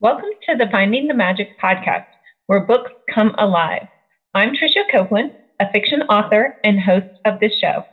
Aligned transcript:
Welcome 0.00 0.30
to 0.48 0.56
the 0.56 0.66
Finding 0.72 1.06
the 1.06 1.14
Magic 1.14 1.48
podcast, 1.62 2.04
where 2.46 2.66
books 2.66 2.90
come 3.14 3.32
alive. 3.38 3.86
I'm 4.34 4.50
Tricia 4.50 4.82
Copeland, 4.90 5.30
a 5.60 5.70
fiction 5.72 6.02
author 6.02 6.56
and 6.64 6.80
host 6.80 7.06
of 7.24 7.38
this 7.38 7.52
show. 7.60 7.84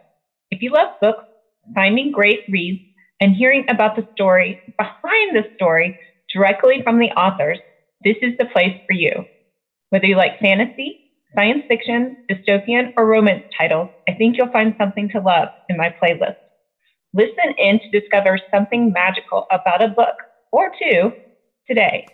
If 0.49 0.63
you 0.63 0.71
love 0.71 0.89
books, 0.99 1.23
finding 1.75 2.11
great 2.11 2.39
reads, 2.49 2.81
and 3.21 3.35
hearing 3.35 3.65
about 3.69 3.95
the 3.95 4.07
story 4.13 4.59
behind 4.79 5.35
the 5.35 5.43
story 5.53 5.95
directly 6.33 6.81
from 6.83 6.97
the 6.97 7.11
authors, 7.11 7.59
this 8.03 8.17
is 8.23 8.33
the 8.39 8.45
place 8.45 8.75
for 8.87 8.93
you. 8.93 9.11
Whether 9.91 10.07
you 10.07 10.17
like 10.17 10.39
fantasy, 10.39 10.97
science 11.35 11.63
fiction, 11.67 12.17
dystopian, 12.29 12.93
or 12.97 13.05
romance 13.05 13.43
titles, 13.57 13.89
I 14.09 14.13
think 14.13 14.37
you'll 14.37 14.51
find 14.51 14.73
something 14.79 15.07
to 15.09 15.19
love 15.21 15.49
in 15.69 15.77
my 15.77 15.93
playlist. 16.03 16.33
Listen 17.13 17.53
in 17.57 17.79
to 17.79 17.99
discover 17.99 18.39
something 18.53 18.91
magical 18.91 19.45
about 19.51 19.83
a 19.83 19.87
book 19.89 20.15
or 20.51 20.71
two 20.81 21.13
today. 21.67 22.07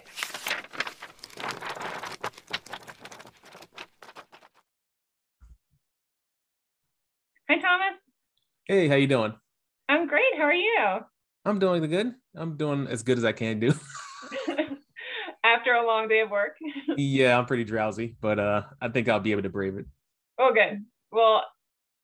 Hi, 7.49 7.55
Thomas. 7.55 7.97
Hey, 8.67 8.87
how 8.87 8.95
you 8.95 9.07
doing? 9.07 9.33
I'm 9.87 10.07
great. 10.07 10.35
How 10.37 10.43
are 10.43 10.53
you? 10.53 10.99
I'm 11.45 11.59
doing 11.59 11.81
the 11.81 11.87
good. 11.87 12.13
I'm 12.35 12.57
doing 12.57 12.87
as 12.87 13.03
good 13.03 13.17
as 13.17 13.23
I 13.23 13.31
can 13.31 13.59
do. 13.59 13.73
After 15.43 15.73
a 15.73 15.87
long 15.87 16.09
day 16.09 16.19
of 16.19 16.29
work. 16.29 16.57
yeah, 16.97 17.37
I'm 17.37 17.45
pretty 17.45 17.63
drowsy, 17.63 18.17
but 18.19 18.37
uh, 18.37 18.63
I 18.81 18.89
think 18.89 19.07
I'll 19.07 19.21
be 19.21 19.31
able 19.31 19.43
to 19.43 19.49
brave 19.49 19.77
it. 19.77 19.85
Oh, 20.37 20.51
good. 20.53 20.83
Well, 21.11 21.45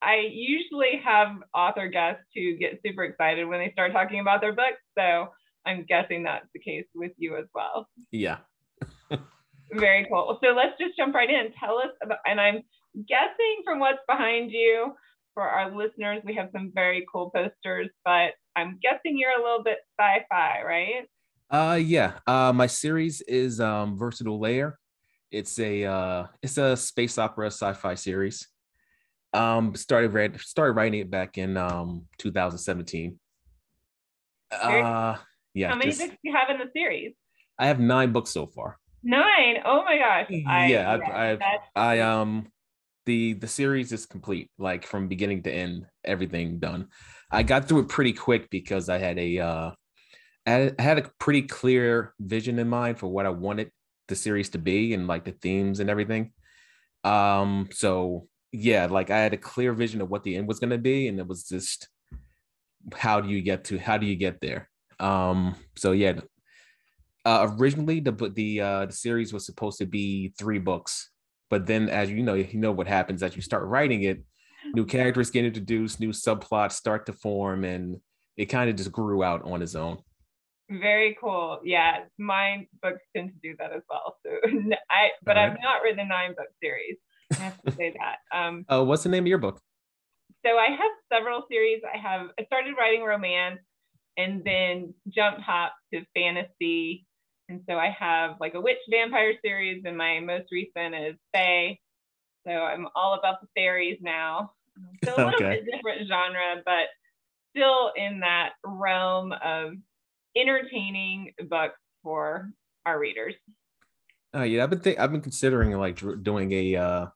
I 0.00 0.28
usually 0.32 1.00
have 1.04 1.28
author 1.54 1.88
guests 1.88 2.24
who 2.34 2.56
get 2.56 2.80
super 2.84 3.04
excited 3.04 3.46
when 3.46 3.60
they 3.60 3.70
start 3.72 3.92
talking 3.92 4.20
about 4.20 4.40
their 4.40 4.54
books. 4.54 4.80
So 4.98 5.28
I'm 5.66 5.84
guessing 5.88 6.22
that's 6.24 6.46
the 6.52 6.60
case 6.60 6.86
with 6.94 7.12
you 7.16 7.36
as 7.36 7.46
well. 7.54 7.88
Yeah. 8.10 8.38
Very 9.72 10.06
cool. 10.10 10.38
So 10.42 10.50
let's 10.50 10.78
just 10.78 10.96
jump 10.96 11.14
right 11.14 11.30
in. 11.30 11.52
Tell 11.58 11.78
us 11.78 11.90
about, 12.02 12.18
and 12.26 12.40
I'm 12.40 12.62
guessing 13.08 13.62
from 13.64 13.78
what's 13.78 13.98
behind 14.06 14.50
you 14.52 14.92
for 15.34 15.42
our 15.42 15.74
listeners, 15.76 16.22
we 16.24 16.34
have 16.34 16.48
some 16.52 16.70
very 16.74 17.04
cool 17.12 17.30
posters, 17.30 17.90
but 18.04 18.32
I'm 18.56 18.78
guessing 18.80 19.18
you're 19.18 19.38
a 19.38 19.42
little 19.42 19.64
bit 19.64 19.78
sci-fi, 19.98 20.62
right? 20.62 21.08
Uh, 21.50 21.74
yeah. 21.74 22.14
Uh, 22.26 22.52
my 22.54 22.68
series 22.68 23.20
is 23.22 23.60
um, 23.60 23.98
Versatile 23.98 24.38
Layer. 24.40 24.78
It's 25.30 25.58
a 25.58 25.84
uh, 25.84 26.26
it's 26.40 26.58
a 26.58 26.76
space 26.76 27.18
opera 27.18 27.48
sci-fi 27.48 27.94
series. 27.96 28.46
Um, 29.32 29.74
started 29.74 30.12
read 30.12 30.40
started 30.40 30.74
writing 30.74 31.00
it 31.00 31.10
back 31.10 31.36
in 31.38 31.56
um 31.56 32.06
2017. 32.18 33.18
Uh, 34.52 35.16
yeah. 35.54 35.68
How 35.68 35.76
many 35.76 35.90
just, 35.90 36.00
books 36.00 36.12
do 36.12 36.18
you 36.30 36.36
have 36.36 36.50
in 36.50 36.58
the 36.58 36.70
series? 36.72 37.14
I 37.58 37.66
have 37.66 37.80
nine 37.80 38.12
books 38.12 38.30
so 38.30 38.46
far. 38.46 38.78
Nine. 39.02 39.58
Oh 39.64 39.84
my 39.84 39.98
gosh. 39.98 40.30
I, 40.46 40.66
yeah, 40.66 40.90
I, 40.90 41.32
I, 41.32 41.38
I 41.76 42.00
um 42.00 42.48
the 43.06 43.34
the 43.34 43.46
series 43.46 43.92
is 43.92 44.06
complete, 44.06 44.50
like 44.58 44.86
from 44.86 45.08
beginning 45.08 45.42
to 45.44 45.52
end, 45.52 45.86
everything 46.04 46.58
done. 46.58 46.88
I 47.30 47.42
got 47.42 47.68
through 47.68 47.80
it 47.80 47.88
pretty 47.88 48.12
quick 48.12 48.50
because 48.50 48.88
I 48.88 48.98
had 48.98 49.18
a 49.18 49.38
uh 49.38 49.70
I 50.46 50.72
had 50.78 50.98
a 50.98 51.10
pretty 51.18 51.42
clear 51.42 52.14
vision 52.20 52.58
in 52.58 52.68
mind 52.68 52.98
for 52.98 53.06
what 53.06 53.26
I 53.26 53.30
wanted 53.30 53.70
the 54.08 54.16
series 54.16 54.50
to 54.50 54.58
be 54.58 54.92
and 54.92 55.06
like 55.06 55.24
the 55.24 55.32
themes 55.32 55.80
and 55.80 55.88
everything. 55.88 56.32
Um, 57.02 57.68
so 57.72 58.28
yeah, 58.52 58.86
like 58.86 59.10
I 59.10 59.18
had 59.18 59.32
a 59.32 59.38
clear 59.38 59.72
vision 59.72 60.00
of 60.00 60.10
what 60.10 60.22
the 60.22 60.36
end 60.36 60.46
was 60.46 60.60
going 60.60 60.70
to 60.70 60.78
be, 60.78 61.08
and 61.08 61.18
it 61.18 61.26
was 61.26 61.44
just 61.44 61.88
how 62.94 63.20
do 63.20 63.28
you 63.28 63.42
get 63.42 63.64
to 63.64 63.78
how 63.78 63.98
do 63.98 64.06
you 64.06 64.16
get 64.16 64.40
there? 64.40 64.70
Um, 65.00 65.56
so 65.76 65.92
yeah, 65.92 66.20
uh, 67.24 67.48
originally 67.58 68.00
the 68.00 68.12
the 68.12 68.60
uh, 68.60 68.86
the 68.86 68.92
series 68.92 69.32
was 69.32 69.46
supposed 69.46 69.78
to 69.78 69.86
be 69.86 70.32
three 70.38 70.58
books, 70.58 71.10
but 71.50 71.66
then 71.66 71.88
as 71.88 72.10
you 72.10 72.22
know, 72.22 72.34
you 72.34 72.58
know 72.58 72.72
what 72.72 72.86
happens 72.86 73.22
as 73.22 73.36
you 73.36 73.42
start 73.42 73.64
writing 73.64 74.02
it, 74.02 74.24
new 74.74 74.84
characters 74.84 75.30
get 75.30 75.44
introduced, 75.44 76.00
new 76.00 76.10
subplots 76.10 76.72
start 76.72 77.06
to 77.06 77.12
form, 77.12 77.64
and 77.64 78.00
it 78.36 78.46
kind 78.46 78.68
of 78.70 78.76
just 78.76 78.92
grew 78.92 79.22
out 79.22 79.42
on 79.44 79.62
its 79.62 79.74
own. 79.74 79.98
Very 80.70 81.16
cool. 81.20 81.60
Yeah, 81.62 82.04
my 82.18 82.66
books 82.82 83.02
tend 83.14 83.30
to 83.30 83.36
do 83.42 83.54
that 83.58 83.72
as 83.72 83.82
well. 83.88 84.16
So 84.24 84.30
I, 84.90 85.10
but 85.22 85.36
right. 85.36 85.50
I've 85.50 85.58
not 85.62 85.82
written 85.82 86.00
a 86.00 86.06
nine 86.06 86.34
book 86.36 86.48
series. 86.62 86.96
I 87.32 87.36
have 87.36 87.62
to 87.62 87.72
say 87.72 87.94
that. 87.98 88.36
Um, 88.36 88.64
oh, 88.68 88.84
what's 88.84 89.02
the 89.02 89.08
name 89.08 89.24
of 89.24 89.28
your 89.28 89.38
book? 89.38 89.60
So 90.44 90.56
I 90.56 90.68
have 90.70 90.90
several 91.12 91.44
series. 91.50 91.82
I 91.84 91.98
have 91.98 92.28
I 92.38 92.44
started 92.44 92.74
writing 92.78 93.02
romance, 93.02 93.60
and 94.16 94.42
then 94.44 94.94
jump 95.08 95.38
hop 95.38 95.74
to 95.92 96.02
fantasy. 96.14 97.06
And 97.48 97.60
so 97.68 97.76
I 97.76 97.94
have 97.98 98.36
like 98.40 98.54
a 98.54 98.60
witch 98.60 98.78
vampire 98.90 99.34
series, 99.44 99.82
and 99.84 99.96
my 99.96 100.20
most 100.20 100.46
recent 100.50 100.94
is 100.94 101.14
Fae. 101.34 101.78
So 102.46 102.52
I'm 102.52 102.88
all 102.94 103.14
about 103.14 103.40
the 103.40 103.48
fairies 103.56 103.98
now. 104.00 104.52
So 105.04 105.14
a 105.14 105.16
little 105.16 105.34
okay. 105.34 105.60
bit 105.60 105.66
different 105.70 106.08
genre, 106.08 106.62
but 106.64 106.86
still 107.54 107.92
in 107.96 108.20
that 108.20 108.52
realm 108.64 109.32
of 109.32 109.72
entertaining 110.36 111.32
books 111.48 111.78
for 112.02 112.50
our 112.84 112.98
readers. 112.98 113.34
Oh 114.32 114.42
yeah, 114.42 114.64
I've 114.64 114.70
been 114.70 114.80
th- 114.80 114.98
I've 114.98 115.12
been 115.12 115.20
considering 115.20 115.72
like 115.72 116.02
doing 116.22 116.52
a 116.52 116.76
uh 116.76 117.06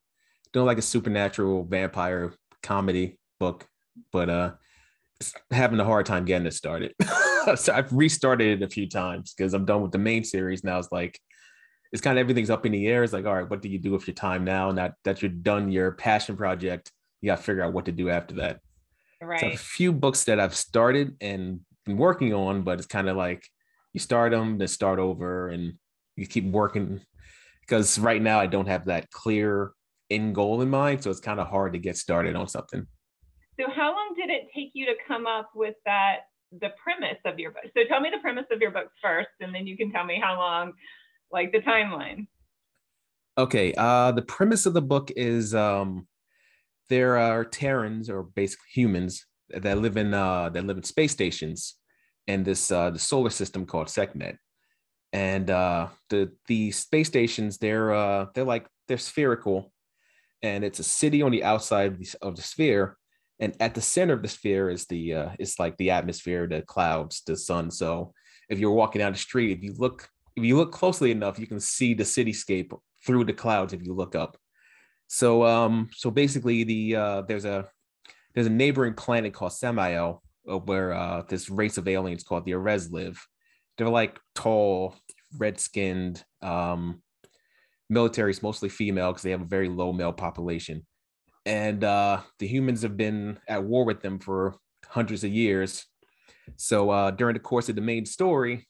doing 0.52 0.66
like 0.66 0.78
a 0.78 0.82
supernatural 0.82 1.64
vampire 1.64 2.32
comedy 2.62 3.18
book, 3.40 3.66
but 4.12 4.30
uh 4.30 4.52
having 5.50 5.80
a 5.80 5.84
hard 5.84 6.06
time 6.06 6.24
getting 6.24 6.46
it 6.46 6.54
started. 6.54 6.94
so 7.56 7.72
I've 7.72 7.92
restarted 7.92 8.60
it 8.60 8.64
a 8.64 8.68
few 8.68 8.88
times 8.88 9.34
because 9.36 9.54
I'm 9.54 9.64
done 9.64 9.82
with 9.82 9.92
the 9.92 9.98
main 9.98 10.24
series 10.24 10.64
now. 10.64 10.78
It's 10.78 10.92
like 10.92 11.18
it's 11.92 12.02
kind 12.02 12.18
of 12.18 12.20
everything's 12.20 12.50
up 12.50 12.66
in 12.66 12.72
the 12.72 12.86
air. 12.86 13.02
It's 13.02 13.12
like, 13.12 13.26
all 13.26 13.34
right, 13.34 13.48
what 13.48 13.62
do 13.62 13.68
you 13.68 13.78
do 13.78 13.92
with 13.92 14.06
your 14.06 14.14
time 14.14 14.44
now? 14.44 14.70
Now 14.70 14.92
that 15.04 15.22
you're 15.22 15.30
done 15.30 15.70
your 15.70 15.92
passion 15.92 16.36
project, 16.36 16.92
you 17.20 17.28
got 17.28 17.36
to 17.36 17.42
figure 17.42 17.62
out 17.62 17.72
what 17.72 17.86
to 17.86 17.92
do 17.92 18.10
after 18.10 18.36
that. 18.36 18.60
Right. 19.20 19.40
So 19.40 19.48
a 19.48 19.56
few 19.56 19.92
books 19.92 20.24
that 20.24 20.38
I've 20.38 20.54
started 20.54 21.16
and 21.20 21.60
been 21.84 21.96
working 21.96 22.34
on, 22.34 22.62
but 22.62 22.78
it's 22.78 22.86
kind 22.86 23.08
of 23.08 23.16
like 23.16 23.42
you 23.92 24.00
start 24.00 24.32
them, 24.32 24.58
then 24.58 24.68
start 24.68 24.98
over, 24.98 25.48
and 25.48 25.74
you 26.16 26.26
keep 26.26 26.44
working. 26.44 27.00
Because 27.62 27.98
right 27.98 28.22
now 28.22 28.38
I 28.38 28.46
don't 28.46 28.68
have 28.68 28.84
that 28.86 29.10
clear 29.10 29.72
end 30.10 30.34
goal 30.34 30.60
in 30.62 30.70
mind, 30.70 31.02
so 31.02 31.10
it's 31.10 31.20
kind 31.20 31.40
of 31.40 31.48
hard 31.48 31.72
to 31.72 31.78
get 31.78 31.96
started 31.96 32.36
on 32.36 32.48
something. 32.48 32.86
So 33.58 33.66
how 33.68 33.90
long 33.90 34.14
did 34.16 34.30
it 34.30 34.48
take 34.54 34.70
you 34.74 34.86
to 34.86 34.94
come 35.06 35.26
up 35.26 35.50
with 35.54 35.74
that 35.84 36.28
the 36.52 36.70
premise 36.82 37.18
of 37.24 37.38
your 37.38 37.50
book? 37.50 37.64
So 37.76 37.82
tell 37.88 38.00
me 38.00 38.10
the 38.10 38.18
premise 38.18 38.46
of 38.52 38.60
your 38.60 38.70
book 38.70 38.90
first, 39.02 39.30
and 39.40 39.54
then 39.54 39.66
you 39.66 39.76
can 39.76 39.90
tell 39.90 40.04
me 40.04 40.20
how 40.22 40.36
long, 40.36 40.72
like 41.32 41.50
the 41.52 41.60
timeline. 41.60 42.28
Okay. 43.36 43.74
Uh, 43.76 44.12
the 44.12 44.22
premise 44.22 44.66
of 44.66 44.74
the 44.74 44.82
book 44.82 45.10
is 45.16 45.54
um, 45.54 46.06
there 46.88 47.18
are 47.18 47.44
Terrans 47.44 48.08
or 48.08 48.22
basically 48.22 48.66
humans 48.72 49.26
that 49.50 49.78
live 49.78 49.96
in 49.96 50.14
uh, 50.14 50.50
that 50.50 50.64
live 50.64 50.76
in 50.76 50.82
space 50.82 51.12
stations 51.12 51.74
in 52.26 52.44
this 52.44 52.70
uh, 52.70 52.90
the 52.90 52.98
solar 52.98 53.30
system 53.30 53.66
called 53.66 53.88
Secnet, 53.88 54.36
And 55.12 55.50
uh, 55.50 55.88
the 56.10 56.32
the 56.46 56.70
space 56.70 57.08
stations 57.08 57.58
they're 57.58 57.92
uh, 57.92 58.26
they're 58.34 58.44
like 58.44 58.66
they're 58.86 58.98
spherical, 58.98 59.72
and 60.42 60.64
it's 60.64 60.78
a 60.78 60.84
city 60.84 61.22
on 61.22 61.32
the 61.32 61.44
outside 61.44 61.92
of 61.92 61.98
the, 61.98 62.14
of 62.22 62.36
the 62.36 62.42
sphere, 62.42 62.96
and 63.40 63.54
at 63.60 63.74
the 63.74 63.80
center 63.80 64.14
of 64.14 64.22
the 64.22 64.28
sphere 64.28 64.68
is 64.70 64.86
the 64.86 65.14
uh, 65.14 65.28
it's 65.38 65.58
like 65.58 65.76
the 65.76 65.90
atmosphere, 65.90 66.46
the 66.46 66.62
clouds, 66.62 67.22
the 67.26 67.36
sun. 67.36 67.70
So 67.70 68.12
if 68.48 68.58
you're 68.58 68.72
walking 68.72 69.00
down 69.00 69.12
the 69.12 69.18
street, 69.18 69.56
if 69.56 69.62
you 69.62 69.74
look 69.78 70.08
if 70.36 70.44
you 70.44 70.56
look 70.56 70.72
closely 70.72 71.10
enough, 71.10 71.38
you 71.38 71.46
can 71.46 71.60
see 71.60 71.94
the 71.94 72.04
cityscape 72.04 72.72
through 73.06 73.24
the 73.24 73.32
clouds 73.32 73.72
if 73.72 73.84
you 73.84 73.94
look 73.94 74.14
up. 74.14 74.36
So 75.06 75.44
um 75.44 75.88
so 75.94 76.10
basically 76.10 76.64
the 76.64 76.96
uh, 76.96 77.22
there's 77.22 77.44
a 77.44 77.68
there's 78.34 78.46
a 78.46 78.50
neighboring 78.50 78.94
planet 78.94 79.32
called 79.32 79.52
Samael 79.52 80.22
uh, 80.50 80.58
where 80.58 80.92
uh, 80.92 81.22
this 81.28 81.48
race 81.48 81.78
of 81.78 81.88
aliens 81.88 82.24
called 82.24 82.44
the 82.44 82.52
Arez 82.52 82.92
live. 82.92 83.24
They're 83.76 83.88
like 83.88 84.18
tall, 84.34 84.96
red 85.36 85.60
skinned, 85.60 86.24
um, 86.42 87.02
military 87.88 88.32
is 88.32 88.42
mostly 88.42 88.68
female 88.68 89.12
because 89.12 89.22
they 89.22 89.30
have 89.30 89.42
a 89.42 89.46
very 89.46 89.68
low 89.68 89.92
male 89.92 90.12
population 90.12 90.84
and 91.48 91.82
uh, 91.82 92.20
the 92.40 92.46
humans 92.46 92.82
have 92.82 92.98
been 92.98 93.38
at 93.48 93.64
war 93.64 93.86
with 93.86 94.02
them 94.02 94.18
for 94.18 94.56
hundreds 94.86 95.24
of 95.24 95.30
years. 95.30 95.86
So 96.56 96.90
uh, 96.90 97.10
during 97.10 97.32
the 97.32 97.40
course 97.40 97.70
of 97.70 97.74
the 97.74 97.80
main 97.80 98.04
story, 98.04 98.68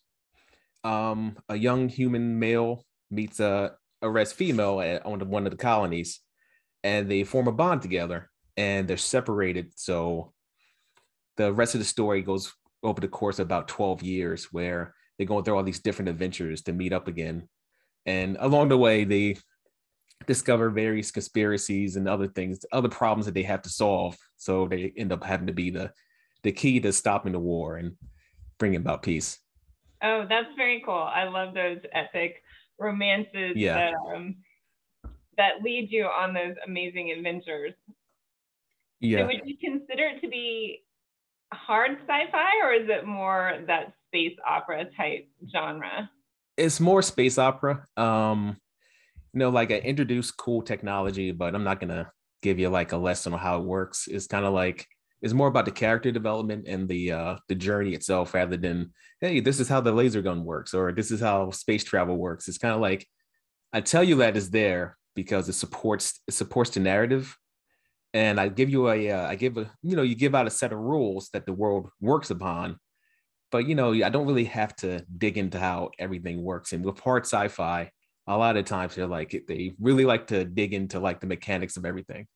um, 0.85 1.37
a 1.49 1.57
young 1.57 1.89
human 1.89 2.39
male 2.39 2.85
meets 3.11 3.41
a 3.41 3.73
Arez 4.01 4.33
female 4.33 4.81
at, 4.81 5.05
on 5.05 5.29
one 5.29 5.45
of 5.45 5.51
the 5.51 5.59
colonies, 5.59 6.21
and 6.85 7.11
they 7.11 7.25
form 7.25 7.49
a 7.49 7.53
bond 7.53 7.83
together, 7.83 8.31
and 8.57 8.87
they're 8.87 8.97
separated. 8.97 9.73
So 9.75 10.33
the 11.37 11.53
rest 11.53 11.75
of 11.75 11.81
the 11.81 11.85
story 11.85 12.23
goes 12.23 12.55
over 12.85 13.01
the 13.01 13.09
course 13.09 13.41
of 13.41 13.47
about 13.47 13.67
12 13.67 14.05
years, 14.05 14.53
where 14.53 14.95
they're 15.17 15.27
going 15.27 15.43
through 15.43 15.57
all 15.57 15.65
these 15.65 15.81
different 15.81 16.11
adventures 16.11 16.63
to 16.63 16.73
meet 16.73 16.93
up 16.93 17.09
again. 17.09 17.49
And 18.07 18.37
along 18.39 18.69
the 18.69 18.79
way, 18.79 19.03
they 19.03 19.39
discover 20.27 20.71
various 20.71 21.11
conspiracies 21.11 21.97
and 21.97 22.09
other 22.09 22.27
things, 22.27 22.65
other 22.73 22.89
problems 22.89 23.27
that 23.27 23.35
they 23.35 23.43
have 23.43 23.63
to 23.63 23.69
solve. 23.69 24.17
So 24.37 24.67
they 24.69 24.93
end 24.97 25.13
up 25.13 25.25
having 25.25 25.47
to 25.47 25.53
be 25.53 25.71
the 25.71 25.93
the 26.45 26.53
key 26.53 26.79
to 26.81 26.93
stopping 26.93 27.33
the 27.33 27.39
war 27.39 27.77
and 27.79 27.97
bringing 28.59 28.81
about 28.81 29.03
peace. 29.03 29.39
Oh, 30.03 30.25
that's 30.29 30.49
very 30.57 30.81
cool. 30.85 30.95
I 30.95 31.25
love 31.25 31.53
those 31.53 31.79
epic 31.93 32.43
romances 32.79 33.57
Yeah. 33.57 33.75
that 33.75 33.95
um, 34.15 34.37
that 35.37 35.63
lead 35.63 35.91
you 35.91 36.05
on 36.05 36.35
those 36.35 36.55
amazing 36.67 37.11
adventures. 37.11 37.73
So 37.89 37.97
Yeah. 39.01 39.27
would 39.27 39.41
you 39.45 39.57
consider 39.57 40.05
it 40.09 40.21
to 40.21 40.29
be 40.29 40.85
hard 41.53 41.99
sci-fi 42.07 42.51
or 42.63 42.73
is 42.73 42.89
it 42.89 43.07
more 43.07 43.61
that 43.67 43.95
space 44.09 44.37
opera 44.49 44.85
type 44.97 45.29
genre? 45.53 46.11
It's 46.57 46.81
more 46.81 47.03
space 47.03 47.39
opera. 47.39 47.87
Um, 47.97 48.59
know, 49.39 49.51
like 49.51 49.71
I 49.71 49.77
introduced 49.77 50.37
cool 50.37 50.63
technology, 50.63 51.33
but 51.33 51.55
I'm 51.55 51.65
not 51.65 51.81
gonna 51.81 52.11
give 52.43 52.59
you 52.59 52.69
like 52.69 52.93
a 52.93 52.97
lesson 52.97 53.33
on 53.33 53.39
how 53.39 53.59
it 53.59 53.65
works. 53.65 54.09
It's 54.09 54.27
kind 54.27 54.45
of 54.45 54.53
like 54.53 54.87
it's 55.21 55.35
more 55.35 55.49
about 55.49 55.65
the 55.65 55.73
character 55.73 56.13
development 56.13 56.67
and 56.69 56.89
the 56.89 57.13
uh 57.13 57.37
the 57.49 57.55
journey 57.55 57.95
itself 57.95 58.35
rather 58.35 58.57
than 58.57 58.93
hey, 59.21 59.41
this 59.41 59.61
is 59.61 59.69
how 59.69 59.81
the 59.81 59.93
laser 59.93 60.23
gun 60.23 60.45
works 60.45 60.75
or 60.75 60.93
this 60.93 61.11
is 61.11 61.21
how 61.21 61.51
space 61.51 61.85
travel 61.85 62.17
works. 62.17 62.49
It's 62.49 62.59
kind 62.59 62.75
of 62.75 62.81
like 62.81 63.07
I 63.73 63.81
tell 63.81 64.05
you 64.05 64.17
that 64.17 64.37
is 64.37 64.51
there 64.51 64.97
because 65.15 65.49
it 65.49 65.55
supports 65.55 66.21
it 66.29 66.35
supports 66.35 66.71
the 66.71 66.81
narrative 66.81 67.37
and 68.15 68.41
I 68.41 68.49
give 68.49 68.71
you 68.71 68.89
a 68.89 69.11
uh, 69.11 69.27
I 69.27 69.35
give 69.35 69.59
a 69.59 69.71
you 69.83 69.97
know 69.97 70.03
you 70.03 70.15
give 70.15 70.35
out 70.35 70.47
a 70.47 70.51
set 70.51 70.73
of 70.73 70.79
rules 70.79 71.29
that 71.33 71.47
the 71.47 71.53
world 71.53 71.91
works 72.01 72.31
upon, 72.31 72.79
but 73.51 73.67
you 73.67 73.75
know 73.75 73.93
I 73.93 74.09
don't 74.09 74.27
really 74.27 74.45
have 74.45 74.75
to 74.77 75.05
dig 75.17 75.37
into 75.37 75.59
how 75.59 75.91
everything 75.99 76.43
works. 76.43 76.73
And 76.73 76.85
with 76.85 77.01
hard 77.01 77.25
sci-fi, 77.25 77.91
a 78.29 78.37
lot 78.37 78.57
of 78.57 78.65
times 78.67 78.95
they're 78.95 79.07
like 79.07 79.45
they 79.49 79.73
really 79.81 80.05
like 80.05 80.27
to 80.29 80.45
dig 80.45 80.75
into 80.75 81.01
like 81.01 81.21
the 81.21 81.27
mechanics 81.27 81.77
of 81.77 81.85
everything. 81.85 82.27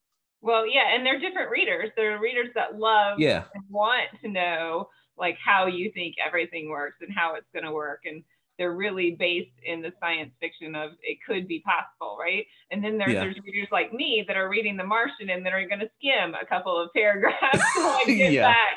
Well, 0.40 0.66
yeah, 0.66 0.92
and 0.94 1.06
they're 1.06 1.20
different 1.20 1.50
readers. 1.50 1.90
they're 1.96 2.18
readers 2.18 2.48
that 2.56 2.76
love 2.78 3.20
Yeah, 3.20 3.44
and 3.54 3.62
want 3.68 4.08
to 4.22 4.28
know 4.28 4.88
like 5.16 5.36
how 5.44 5.66
you 5.66 5.92
think 5.92 6.16
everything 6.26 6.68
works 6.70 6.96
and 7.00 7.12
how 7.14 7.34
it's 7.36 7.46
going 7.54 7.64
to 7.64 7.70
work 7.72 8.00
and 8.06 8.24
they're 8.58 8.72
really 8.74 9.12
based 9.18 9.54
in 9.64 9.80
the 9.82 9.92
science 10.00 10.30
fiction 10.40 10.74
of 10.74 10.92
it 11.02 11.18
could 11.26 11.46
be 11.46 11.60
possible 11.60 12.16
right 12.20 12.46
and 12.70 12.82
then 12.82 12.96
there's, 12.98 13.12
Yeah. 13.12 13.20
there's 13.24 13.36
readers 13.44 13.68
like 13.70 13.92
me 13.92 14.24
that 14.26 14.36
are 14.36 14.48
reading 14.48 14.76
the 14.76 14.84
martian 14.84 15.28
and 15.30 15.44
that 15.44 15.52
are 15.52 15.66
going 15.68 15.80
to 15.80 15.90
skim 15.98 16.34
a 16.34 16.46
couple 16.46 16.76
of 16.80 16.88
paragraphs 16.94 17.38
to 17.76 17.82
like 17.82 18.06
get 18.22 18.32
Yeah. 18.32 18.52
back 18.52 18.76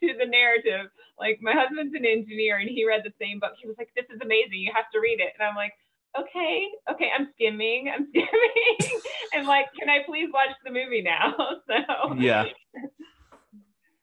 to 0.00 0.14
the 0.18 0.26
narrative 0.26 0.86
like 1.18 1.38
my 1.42 1.52
husband's 1.52 1.94
an 1.94 2.04
engineer 2.06 2.56
and 2.58 2.68
he 2.70 2.86
read 2.86 3.02
the 3.04 3.12
same 3.20 3.38
book 3.40 3.52
he 3.60 3.66
was 3.66 3.76
like 3.78 3.90
this 3.96 4.06
is 4.14 4.20
amazing 4.22 4.58
you 4.60 4.72
have 4.74 4.90
to 4.92 4.98
read 5.00 5.20
it 5.20 5.32
and 5.38 5.46
i'm 5.46 5.56
like 5.56 5.72
okay 6.18 6.68
okay 6.90 7.10
i'm 7.16 7.28
skimming 7.34 7.88
i'm 7.88 8.06
skimming 8.10 9.00
and 9.34 9.46
like 9.46 9.66
can 9.78 9.88
i 9.88 10.02
please 10.06 10.28
watch 10.32 10.50
the 10.64 10.70
movie 10.70 11.02
now 11.02 11.34
so 11.68 12.14
yeah. 12.16 12.44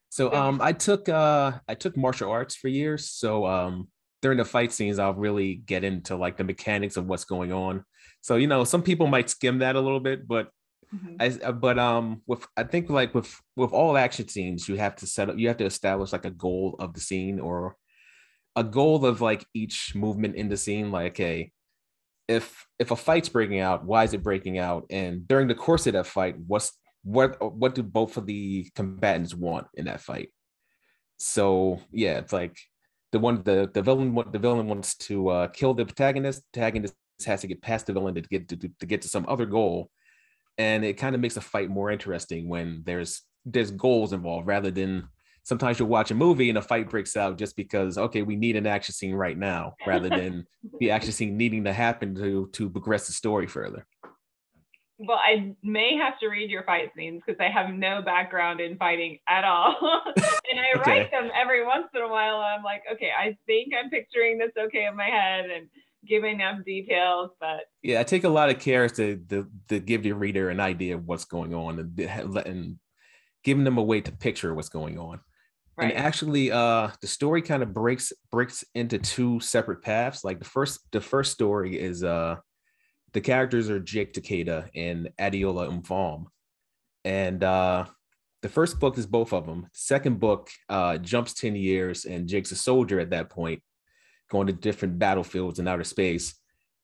So 0.10 0.31
um 0.31 0.62
I 0.62 0.74
took 0.74 1.10
uh 1.10 1.54
I 1.68 1.74
took 1.74 1.98
martial 1.98 2.30
arts 2.30 2.56
for 2.56 2.68
years. 2.68 3.10
So 3.10 3.48
um 3.48 3.88
during 4.21 4.38
the 4.38 4.45
fight 4.45 4.71
scenes, 4.71 5.00
I'll 5.00 5.15
really 5.15 5.56
get 5.56 5.83
into 5.83 6.15
like 6.15 6.38
the 6.38 6.44
mechanics 6.44 6.98
of 6.98 7.07
what's 7.07 7.25
going 7.25 7.51
on. 7.51 7.83
So 8.21 8.36
you 8.36 8.45
know, 8.45 8.63
some 8.63 8.83
people 8.83 9.07
might 9.07 9.31
skim 9.31 9.57
that 9.59 9.75
a 9.75 9.81
little 9.81 10.00
bit, 10.00 10.27
but 10.27 10.50
Mhm. 10.94 11.18
I, 11.19 11.45
uh, 11.48 11.51
but 11.51 11.80
um 11.80 12.21
with 12.27 12.45
I 12.56 12.62
think 12.63 12.92
like 12.92 13.16
with 13.16 13.36
with 13.56 13.71
all 13.71 13.98
action 13.98 14.27
scenes, 14.27 14.69
you 14.69 14.75
have 14.75 14.95
to 14.98 15.07
set 15.07 15.31
up 15.31 15.39
you 15.39 15.48
have 15.48 15.57
to 15.57 15.66
establish 15.66 16.12
like 16.12 16.25
a 16.25 16.30
goal 16.45 16.75
of 16.77 16.94
the 16.94 17.00
scene 17.00 17.39
or 17.39 17.75
a 18.56 18.63
goal 18.63 19.04
of 19.07 19.19
like 19.19 19.44
each 19.56 19.95
movement 19.95 20.36
in 20.36 20.48
the 20.48 20.57
scene. 20.57 20.92
Like, 20.92 21.13
okay, 21.13 21.51
if 22.28 22.66
if 22.80 22.92
a 22.92 22.96
fight's 22.96 23.30
breaking 23.30 23.60
out, 23.60 23.86
why 23.86 24.04
is 24.04 24.14
it 24.14 24.24
breaking 24.24 24.58
out? 24.58 24.86
And 24.90 25.28
during 25.28 25.48
the 25.48 25.56
course 25.56 25.88
of 25.88 25.94
that 25.94 26.08
fight, 26.08 26.36
what's 26.48 26.72
what 27.04 27.38
what 27.56 27.75
do 27.75 27.84
both 27.84 28.18
of 28.18 28.25
the 28.25 28.70
combatants 28.75 29.34
want 29.34 29.68
in 29.75 29.86
that 29.86 30.02
fight? 30.02 30.30
So 31.18 31.80
yeah, 31.92 32.18
it's 32.20 32.34
like 32.34 32.58
the 33.12 33.20
one 33.20 33.44
the 33.44 33.70
the 33.74 33.81
villain 33.81 34.16
what 34.16 34.31
the 34.31 34.40
villain 34.40 34.68
wants 34.68 34.96
to 34.98 35.30
uh, 35.30 35.48
kill 35.48 35.74
the 35.74 35.86
protagonist. 35.86 36.42
The 36.42 36.60
protagonist 36.60 36.96
has 37.25 37.42
to 37.42 37.48
get 37.48 37.62
past 37.62 37.88
the 37.88 37.94
villain 37.94 38.16
to 38.16 38.22
get 38.22 38.48
to, 38.50 38.58
to 38.58 38.86
get 38.86 39.02
to 39.04 39.08
some 39.08 39.26
other 39.28 39.46
goal, 39.46 39.90
and 40.58 40.84
it 40.84 40.98
kind 40.98 41.16
of 41.16 41.22
makes 41.22 41.38
a 41.38 41.42
fight 41.42 41.69
more 41.69 41.92
interesting 41.92 42.48
when 42.48 42.84
there's 42.86 43.22
there's 43.46 43.72
goals 43.72 44.14
involved 44.14 44.48
rather 44.48 44.72
than 44.72 45.10
sometimes 45.44 45.78
you'll 45.80 45.90
watch 45.90 46.12
a 46.12 46.16
movie 46.16 46.50
and 46.50 46.57
a 46.57 46.62
fight 46.62 46.90
breaks 46.90 47.16
out 47.16 47.38
just 47.38 47.56
because 47.56 47.98
okay 47.98 48.22
we 48.22 48.36
need 48.36 48.56
an 48.56 48.66
action 48.68 48.94
scene 48.94 49.13
right 49.13 49.38
now 49.38 49.75
rather 49.86 50.10
than 50.10 50.45
the 50.80 50.92
action 50.92 51.12
scene 51.12 51.38
needing 51.38 51.63
to 51.66 51.74
happen 51.74 52.16
to 52.16 52.50
to 52.54 52.69
progress 52.69 53.07
the 53.07 53.13
story 53.13 53.48
further. 53.48 53.86
Well, 55.00 55.19
I 55.22 55.56
may 55.63 55.98
have 55.98 56.19
to 56.19 56.28
read 56.28 56.50
your 56.50 56.63
fight 56.63 56.92
scenes 56.95 57.24
because 57.25 57.40
I 57.40 57.50
have 57.50 57.74
no 57.74 58.01
background 58.01 58.62
in 58.62 58.78
fighting 58.78 59.18
at 59.28 59.44
all. 59.44 59.75
and 60.16 60.60
I 60.60 60.80
Okay. 60.80 60.92
write 60.92 61.12
them 61.12 61.30
every 61.36 61.66
once 61.66 61.88
in 61.94 62.01
a 62.01 62.07
while. 62.07 62.38
I'm 62.38 62.63
like, 62.63 62.84
okay, 62.94 63.10
I 63.18 63.36
think 63.45 63.74
I'm 63.74 63.90
picturing 63.90 64.38
this 64.38 64.51
okay 64.57 64.86
in 64.86 64.95
my 64.95 65.10
head 65.10 65.50
and 65.50 65.68
giving 66.07 66.36
enough 66.36 66.63
details, 66.63 67.31
but 67.40 67.62
Yeah, 67.81 68.00
I 68.00 68.04
take 68.04 68.24
a 68.24 68.30
lot 68.30 68.50
of 68.50 68.60
care 68.60 68.88
to 68.88 69.18
to, 69.30 69.48
to 69.69 69.80
give 69.80 70.04
the 70.04 70.12
reader 70.13 70.50
an 70.50 70.60
idea 70.60 70.95
of 70.95 71.06
what's 71.06 71.25
going 71.25 71.54
on 71.54 71.80
and, 71.80 72.00
and 72.45 72.80
giving 73.44 73.63
them 73.63 73.78
a 73.78 73.84
way 73.84 74.00
to 74.01 74.12
picture 74.12 74.54
what's 74.54 74.69
going 74.69 74.98
on. 75.00 75.19
Right. 75.78 75.92
And 75.92 75.98
actually, 75.98 76.52
uh, 76.52 76.90
the 77.02 77.08
story 77.08 77.42
kind 77.42 77.64
of 77.64 77.74
breaks 77.74 78.14
breaks 78.31 78.64
into 78.75 78.98
two 79.00 79.40
separate 79.40 79.81
paths. 79.81 80.24
Like 80.24 80.40
the 80.40 80.46
first, 80.46 80.80
the 80.92 81.02
first 81.02 81.31
story 81.31 81.80
is 81.80 82.04
uh, 82.04 82.38
the 83.14 83.22
characters 83.22 83.70
are 83.70 83.80
Jake 83.80 84.14
Takeda 84.14 84.70
and 84.75 85.10
Adiola 85.20 85.70
Umfalm, 85.70 86.25
and 87.06 87.44
uh, 87.44 87.86
the 88.42 88.50
first 88.50 88.80
book 88.80 88.98
is 88.98 89.06
both 89.06 89.34
of 89.34 89.46
them. 89.46 89.68
Second 89.74 90.20
book 90.20 90.50
uh, 90.70 90.98
jumps 90.98 91.34
ten 91.34 91.56
years, 91.56 92.06
and 92.06 92.28
Jake's 92.28 92.52
a 92.52 92.56
soldier 92.56 93.00
at 93.00 93.12
that 93.12 93.30
point, 93.30 93.62
going 94.30 94.48
to 94.48 94.54
different 94.54 95.00
battlefields 95.00 95.60
in 95.60 95.68
outer 95.68 95.84
space. 95.84 96.36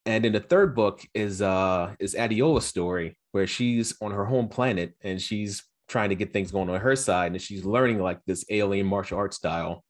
And 0.05 0.23
then 0.23 0.31
the 0.31 0.39
third 0.39 0.75
book 0.75 1.01
is 1.13 1.41
uh, 1.41 1.93
is 1.99 2.15
Adiola's 2.15 2.65
story, 2.65 3.17
where 3.31 3.45
she's 3.45 3.95
on 4.01 4.11
her 4.11 4.25
home 4.25 4.47
planet 4.47 4.93
and 5.01 5.21
she's 5.21 5.63
trying 5.89 6.09
to 6.09 6.15
get 6.15 6.31
things 6.31 6.51
going 6.51 6.69
on 6.69 6.79
her 6.79 6.95
side, 6.95 7.33
and 7.33 7.41
she's 7.41 7.65
learning 7.65 7.99
like 7.99 8.19
this 8.25 8.45
alien 8.49 8.85
martial 8.85 9.17
arts 9.17 9.35
style 9.35 9.83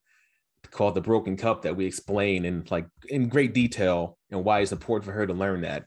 called 0.72 0.96
the 0.96 1.02
Broken 1.02 1.38
Cup 1.38 1.62
that 1.64 1.76
we 1.76 1.86
explain 1.86 2.46
in 2.46 2.66
like 2.70 2.88
in 3.08 3.30
great 3.30 3.54
detail 3.54 4.18
and 4.32 4.44
why 4.44 4.60
it's 4.60 4.72
important 4.72 5.06
for 5.06 5.12
her 5.12 5.28
to 5.28 5.34
learn 5.34 5.62
that. 5.62 5.86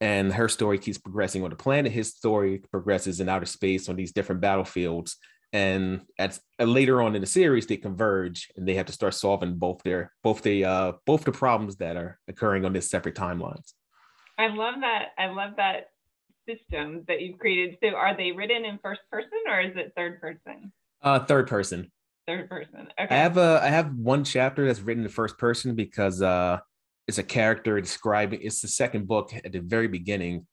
And 0.00 0.32
her 0.32 0.48
story 0.48 0.78
keeps 0.78 0.98
progressing 0.98 1.44
on 1.44 1.50
the 1.50 1.56
planet. 1.56 1.92
His 1.92 2.08
story 2.08 2.62
progresses 2.70 3.20
in 3.20 3.28
outer 3.28 3.46
space 3.46 3.88
on 3.88 3.96
these 3.96 4.12
different 4.12 4.40
battlefields. 4.40 5.16
And 5.52 6.02
at 6.18 6.38
later 6.58 7.00
on 7.00 7.14
in 7.14 7.20
the 7.20 7.26
series, 7.26 7.66
they 7.66 7.76
converge 7.76 8.50
and 8.56 8.66
they 8.66 8.74
have 8.74 8.86
to 8.86 8.92
start 8.92 9.14
solving 9.14 9.54
both 9.54 9.82
their 9.84 10.12
both 10.22 10.42
the 10.42 10.64
uh 10.64 10.92
both 11.06 11.24
the 11.24 11.32
problems 11.32 11.76
that 11.76 11.96
are 11.96 12.18
occurring 12.28 12.64
on 12.64 12.72
these 12.72 12.90
separate 12.90 13.14
timelines. 13.14 13.72
I 14.36 14.48
love 14.48 14.76
that. 14.80 15.10
I 15.16 15.26
love 15.26 15.52
that 15.58 15.86
system 16.48 17.04
that 17.08 17.20
you've 17.20 17.38
created. 17.38 17.76
So 17.82 17.90
are 17.90 18.16
they 18.16 18.32
written 18.32 18.64
in 18.64 18.78
first 18.82 19.00
person 19.10 19.38
or 19.46 19.60
is 19.60 19.72
it 19.76 19.92
third 19.96 20.20
person? 20.20 20.72
Uh 21.02 21.20
third 21.20 21.46
person. 21.46 21.90
Third 22.26 22.48
person. 22.48 22.88
Okay. 22.98 23.14
I 23.14 23.18
have 23.18 23.36
a 23.36 23.60
I 23.62 23.68
have 23.68 23.94
one 23.94 24.24
chapter 24.24 24.66
that's 24.66 24.80
written 24.80 25.04
in 25.04 25.08
first 25.10 25.38
person 25.38 25.74
because 25.74 26.22
uh 26.22 26.58
it's 27.06 27.18
a 27.18 27.22
character 27.22 27.80
describing 27.80 28.40
it's 28.42 28.60
the 28.60 28.68
second 28.68 29.06
book 29.06 29.32
at 29.34 29.52
the 29.52 29.60
very 29.60 29.88
beginning, 29.88 30.46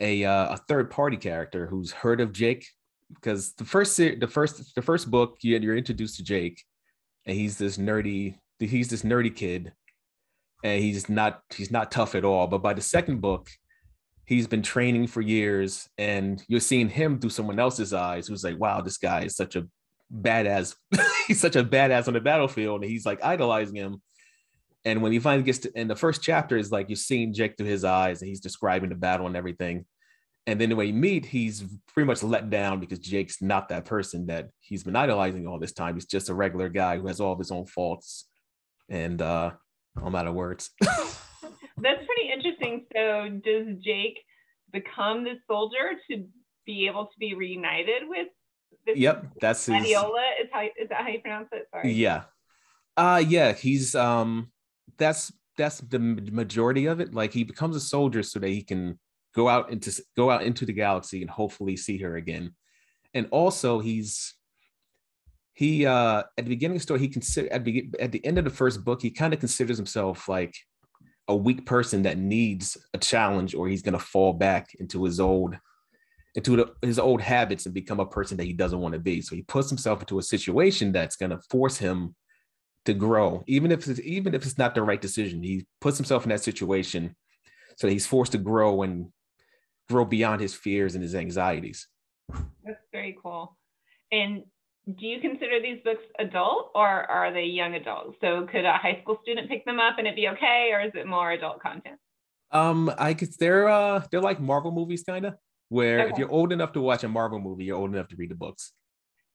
a 0.00 0.24
uh, 0.24 0.54
a 0.54 0.56
third 0.68 0.90
party 0.90 1.16
character 1.16 1.66
who's 1.66 1.92
heard 1.92 2.20
of 2.20 2.32
Jake 2.32 2.66
because 3.14 3.52
the 3.54 3.64
first 3.64 3.96
the 3.96 4.28
first 4.28 4.74
the 4.74 4.82
first 4.82 5.10
book 5.10 5.36
you 5.42 5.58
you're 5.58 5.76
introduced 5.76 6.16
to 6.16 6.22
Jake 6.22 6.62
and 7.26 7.36
he's 7.36 7.58
this 7.58 7.76
nerdy 7.76 8.36
he's 8.58 8.88
this 8.88 9.02
nerdy 9.02 9.34
kid 9.34 9.72
and 10.64 10.82
he's 10.82 11.08
not 11.08 11.42
he's 11.54 11.70
not 11.70 11.90
tough 11.90 12.14
at 12.14 12.24
all 12.24 12.46
but 12.46 12.62
by 12.62 12.72
the 12.72 12.80
second 12.80 13.20
book 13.20 13.48
he's 14.24 14.46
been 14.46 14.62
training 14.62 15.06
for 15.06 15.20
years 15.20 15.88
and 15.98 16.42
you're 16.48 16.60
seeing 16.60 16.88
him 16.88 17.18
through 17.18 17.30
someone 17.30 17.58
else's 17.58 17.92
eyes 17.92 18.26
who's 18.26 18.44
like 18.44 18.58
wow 18.58 18.80
this 18.80 18.98
guy 18.98 19.22
is 19.22 19.36
such 19.36 19.56
a 19.56 19.66
badass 20.12 20.74
he's 21.26 21.40
such 21.40 21.56
a 21.56 21.64
badass 21.64 22.08
on 22.08 22.14
the 22.14 22.20
battlefield 22.20 22.82
and 22.82 22.90
he's 22.90 23.06
like 23.06 23.22
idolizing 23.24 23.76
him. 23.76 24.02
And 24.84 25.00
when 25.00 25.12
he 25.12 25.20
finally 25.20 25.44
gets 25.44 25.58
to 25.60 25.78
in 25.78 25.86
the 25.88 25.96
first 25.96 26.22
chapter 26.22 26.56
is 26.56 26.72
like 26.72 26.88
you're 26.88 26.96
seeing 26.96 27.32
jake 27.32 27.56
through 27.56 27.68
his 27.68 27.84
eyes 27.84 28.20
and 28.20 28.28
he's 28.28 28.40
describing 28.40 28.90
the 28.90 28.96
battle 28.96 29.26
and 29.26 29.36
everything. 29.36 29.86
And 30.46 30.60
then 30.60 30.76
when 30.76 30.88
you 30.88 30.92
meet 30.92 31.24
he's 31.24 31.64
pretty 31.86 32.06
much 32.06 32.22
let 32.22 32.50
down 32.50 32.80
because 32.80 32.98
jake's 32.98 33.40
not 33.40 33.68
that 33.68 33.84
person 33.84 34.26
that 34.26 34.48
he's 34.60 34.82
been 34.82 34.96
idolizing 34.96 35.46
all 35.46 35.58
this 35.58 35.72
time. 35.72 35.94
He's 35.94 36.06
just 36.06 36.30
a 36.30 36.34
regular 36.34 36.68
guy 36.68 36.98
who 36.98 37.06
has 37.06 37.20
all 37.20 37.32
of 37.32 37.38
his 37.38 37.50
own 37.50 37.66
faults. 37.66 38.26
And 38.88 39.22
uh 39.22 39.52
i'm 40.02 40.14
out 40.14 40.26
of 40.26 40.34
words 40.34 40.70
That's 41.82 42.04
pretty 42.06 42.30
interesting. 42.32 42.86
So 42.94 43.28
does 43.44 43.76
Jake 43.82 44.18
become 44.72 45.24
the 45.24 45.34
soldier 45.48 45.98
to 46.10 46.24
be 46.64 46.86
able 46.86 47.06
to 47.06 47.18
be 47.18 47.34
reunited 47.34 48.02
with 48.06 48.28
this 48.86 48.96
yep 48.96 49.26
that's 49.40 49.66
his 49.66 49.74
Adiola? 49.74 50.22
Is 50.40 50.48
how 50.52 50.62
is 50.62 50.88
that 50.88 51.02
how 51.02 51.08
you 51.08 51.20
pronounce 51.20 51.48
it? 51.52 51.66
Sorry. 51.72 51.92
Yeah. 51.92 52.24
Uh 52.96 53.22
yeah, 53.26 53.52
he's 53.52 53.94
um 53.94 54.50
that's 54.96 55.32
that's 55.58 55.78
the 55.78 55.98
majority 55.98 56.86
of 56.86 57.00
it. 57.00 57.14
Like 57.14 57.32
he 57.32 57.44
becomes 57.44 57.76
a 57.76 57.80
soldier 57.80 58.22
so 58.22 58.38
that 58.38 58.48
he 58.48 58.62
can 58.62 58.98
go 59.34 59.48
out 59.48 59.70
into 59.70 59.92
go 60.16 60.30
out 60.30 60.42
into 60.42 60.64
the 60.64 60.72
galaxy 60.72 61.20
and 61.20 61.30
hopefully 61.30 61.76
see 61.76 61.98
her 61.98 62.16
again. 62.16 62.54
And 63.14 63.26
also 63.30 63.80
he's 63.80 64.34
he 65.54 65.84
uh 65.84 66.22
at 66.38 66.44
the 66.44 66.48
beginning 66.48 66.76
of 66.76 66.80
the 66.80 66.84
story 66.84 67.00
he 67.00 67.08
consider 67.08 67.52
at 67.52 67.64
the, 67.64 67.90
at 68.00 68.12
the 68.12 68.24
end 68.24 68.38
of 68.38 68.44
the 68.44 68.50
first 68.50 68.84
book 68.84 69.02
he 69.02 69.10
kind 69.10 69.34
of 69.34 69.40
considers 69.40 69.76
himself 69.76 70.28
like 70.28 70.54
a 71.28 71.36
weak 71.36 71.66
person 71.66 72.02
that 72.02 72.18
needs 72.18 72.76
a 72.94 72.98
challenge 72.98 73.54
or 73.54 73.68
he's 73.68 73.82
going 73.82 73.92
to 73.92 74.04
fall 74.04 74.32
back 74.32 74.74
into 74.78 75.04
his 75.04 75.20
old 75.20 75.56
into 76.34 76.66
his 76.80 76.98
old 76.98 77.20
habits 77.20 77.66
and 77.66 77.74
become 77.74 78.00
a 78.00 78.06
person 78.06 78.38
that 78.38 78.44
he 78.44 78.54
doesn't 78.54 78.80
want 78.80 78.94
to 78.94 78.98
be. 78.98 79.20
So 79.20 79.36
he 79.36 79.42
puts 79.42 79.68
himself 79.68 80.00
into 80.00 80.18
a 80.18 80.22
situation 80.22 80.90
that's 80.90 81.16
going 81.16 81.30
to 81.30 81.38
force 81.50 81.76
him 81.76 82.14
to 82.86 82.94
grow. 82.94 83.44
Even 83.46 83.70
if 83.70 83.86
it's, 83.86 84.00
even 84.00 84.34
if 84.34 84.46
it's 84.46 84.56
not 84.56 84.74
the 84.74 84.82
right 84.82 85.00
decision 85.00 85.42
he 85.42 85.66
puts 85.80 85.98
himself 85.98 86.24
in 86.24 86.30
that 86.30 86.42
situation 86.42 87.14
so 87.76 87.86
that 87.86 87.92
he's 87.92 88.06
forced 88.06 88.32
to 88.32 88.38
grow 88.38 88.82
and 88.82 89.08
grow 89.90 90.04
beyond 90.04 90.40
his 90.40 90.54
fears 90.54 90.94
and 90.94 91.02
his 91.02 91.14
anxieties. 91.14 91.86
That's 92.64 92.80
very 92.92 93.16
cool. 93.22 93.56
And 94.10 94.44
do 94.86 95.06
you 95.06 95.20
consider 95.20 95.60
these 95.60 95.80
books 95.84 96.02
adult 96.18 96.70
or 96.74 96.86
are 96.86 97.32
they 97.32 97.44
young 97.44 97.74
adults? 97.74 98.16
So 98.20 98.46
could 98.50 98.64
a 98.64 98.72
high 98.72 98.98
school 99.02 99.18
student 99.22 99.48
pick 99.48 99.64
them 99.64 99.78
up 99.78 99.96
and 99.98 100.06
it 100.06 100.16
be 100.16 100.28
okay, 100.28 100.70
or 100.72 100.80
is 100.80 100.92
it 100.94 101.06
more 101.06 101.30
adult 101.30 101.60
content? 101.60 101.98
Um, 102.50 102.92
I 102.98 103.12
guess 103.12 103.36
they're 103.36 103.68
uh 103.68 104.04
they're 104.10 104.20
like 104.20 104.40
Marvel 104.40 104.72
movies 104.72 105.04
kind 105.04 105.26
of, 105.26 105.34
where 105.68 106.00
okay. 106.00 106.12
if 106.12 106.18
you're 106.18 106.30
old 106.30 106.52
enough 106.52 106.72
to 106.72 106.80
watch 106.80 107.04
a 107.04 107.08
Marvel 107.08 107.40
movie, 107.40 107.64
you're 107.64 107.76
old 107.76 107.94
enough 107.94 108.08
to 108.08 108.16
read 108.16 108.30
the 108.30 108.34
books. 108.34 108.72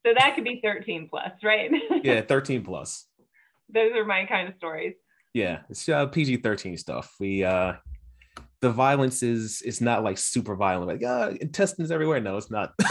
So 0.06 0.14
that 0.18 0.36
could 0.36 0.44
be 0.44 0.60
13 0.64 1.08
plus, 1.10 1.32
right? 1.44 1.72
yeah, 2.04 2.22
13 2.22 2.64
plus. 2.64 3.06
Those 3.74 3.94
are 3.96 4.06
my 4.06 4.26
kind 4.26 4.48
of 4.48 4.56
stories. 4.56 4.94
Yeah, 5.34 5.60
it's 5.70 5.88
uh, 5.90 6.08
PG-13 6.08 6.80
stuff. 6.80 7.16
We 7.20 7.44
uh 7.44 7.74
the 8.62 8.70
violence 8.72 9.22
is 9.24 9.62
is 9.62 9.82
not 9.82 10.04
like 10.04 10.18
super 10.18 10.56
violent, 10.56 10.90
like 10.90 11.04
uh, 11.04 11.34
intestines 11.40 11.92
everywhere. 11.92 12.20
No, 12.20 12.38
it's 12.38 12.52
not. 12.52 12.74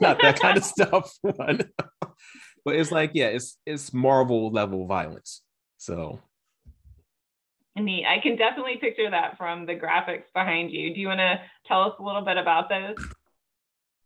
not 0.00 0.20
that 0.20 0.38
kind 0.40 0.56
of 0.56 0.64
stuff. 0.64 1.10
but 1.22 1.66
it's 2.66 2.92
like, 2.92 3.12
yeah, 3.14 3.28
it's 3.28 3.58
it's 3.64 3.92
Marvel 3.92 4.50
level 4.50 4.86
violence. 4.86 5.42
So 5.78 6.20
neat. 7.76 8.06
I 8.06 8.20
can 8.20 8.36
definitely 8.36 8.76
picture 8.76 9.10
that 9.10 9.36
from 9.36 9.66
the 9.66 9.74
graphics 9.74 10.32
behind 10.34 10.70
you. 10.70 10.94
Do 10.94 11.00
you 11.00 11.08
want 11.08 11.20
to 11.20 11.40
tell 11.66 11.82
us 11.82 11.94
a 11.98 12.02
little 12.02 12.22
bit 12.22 12.36
about 12.36 12.68
those? 12.68 12.96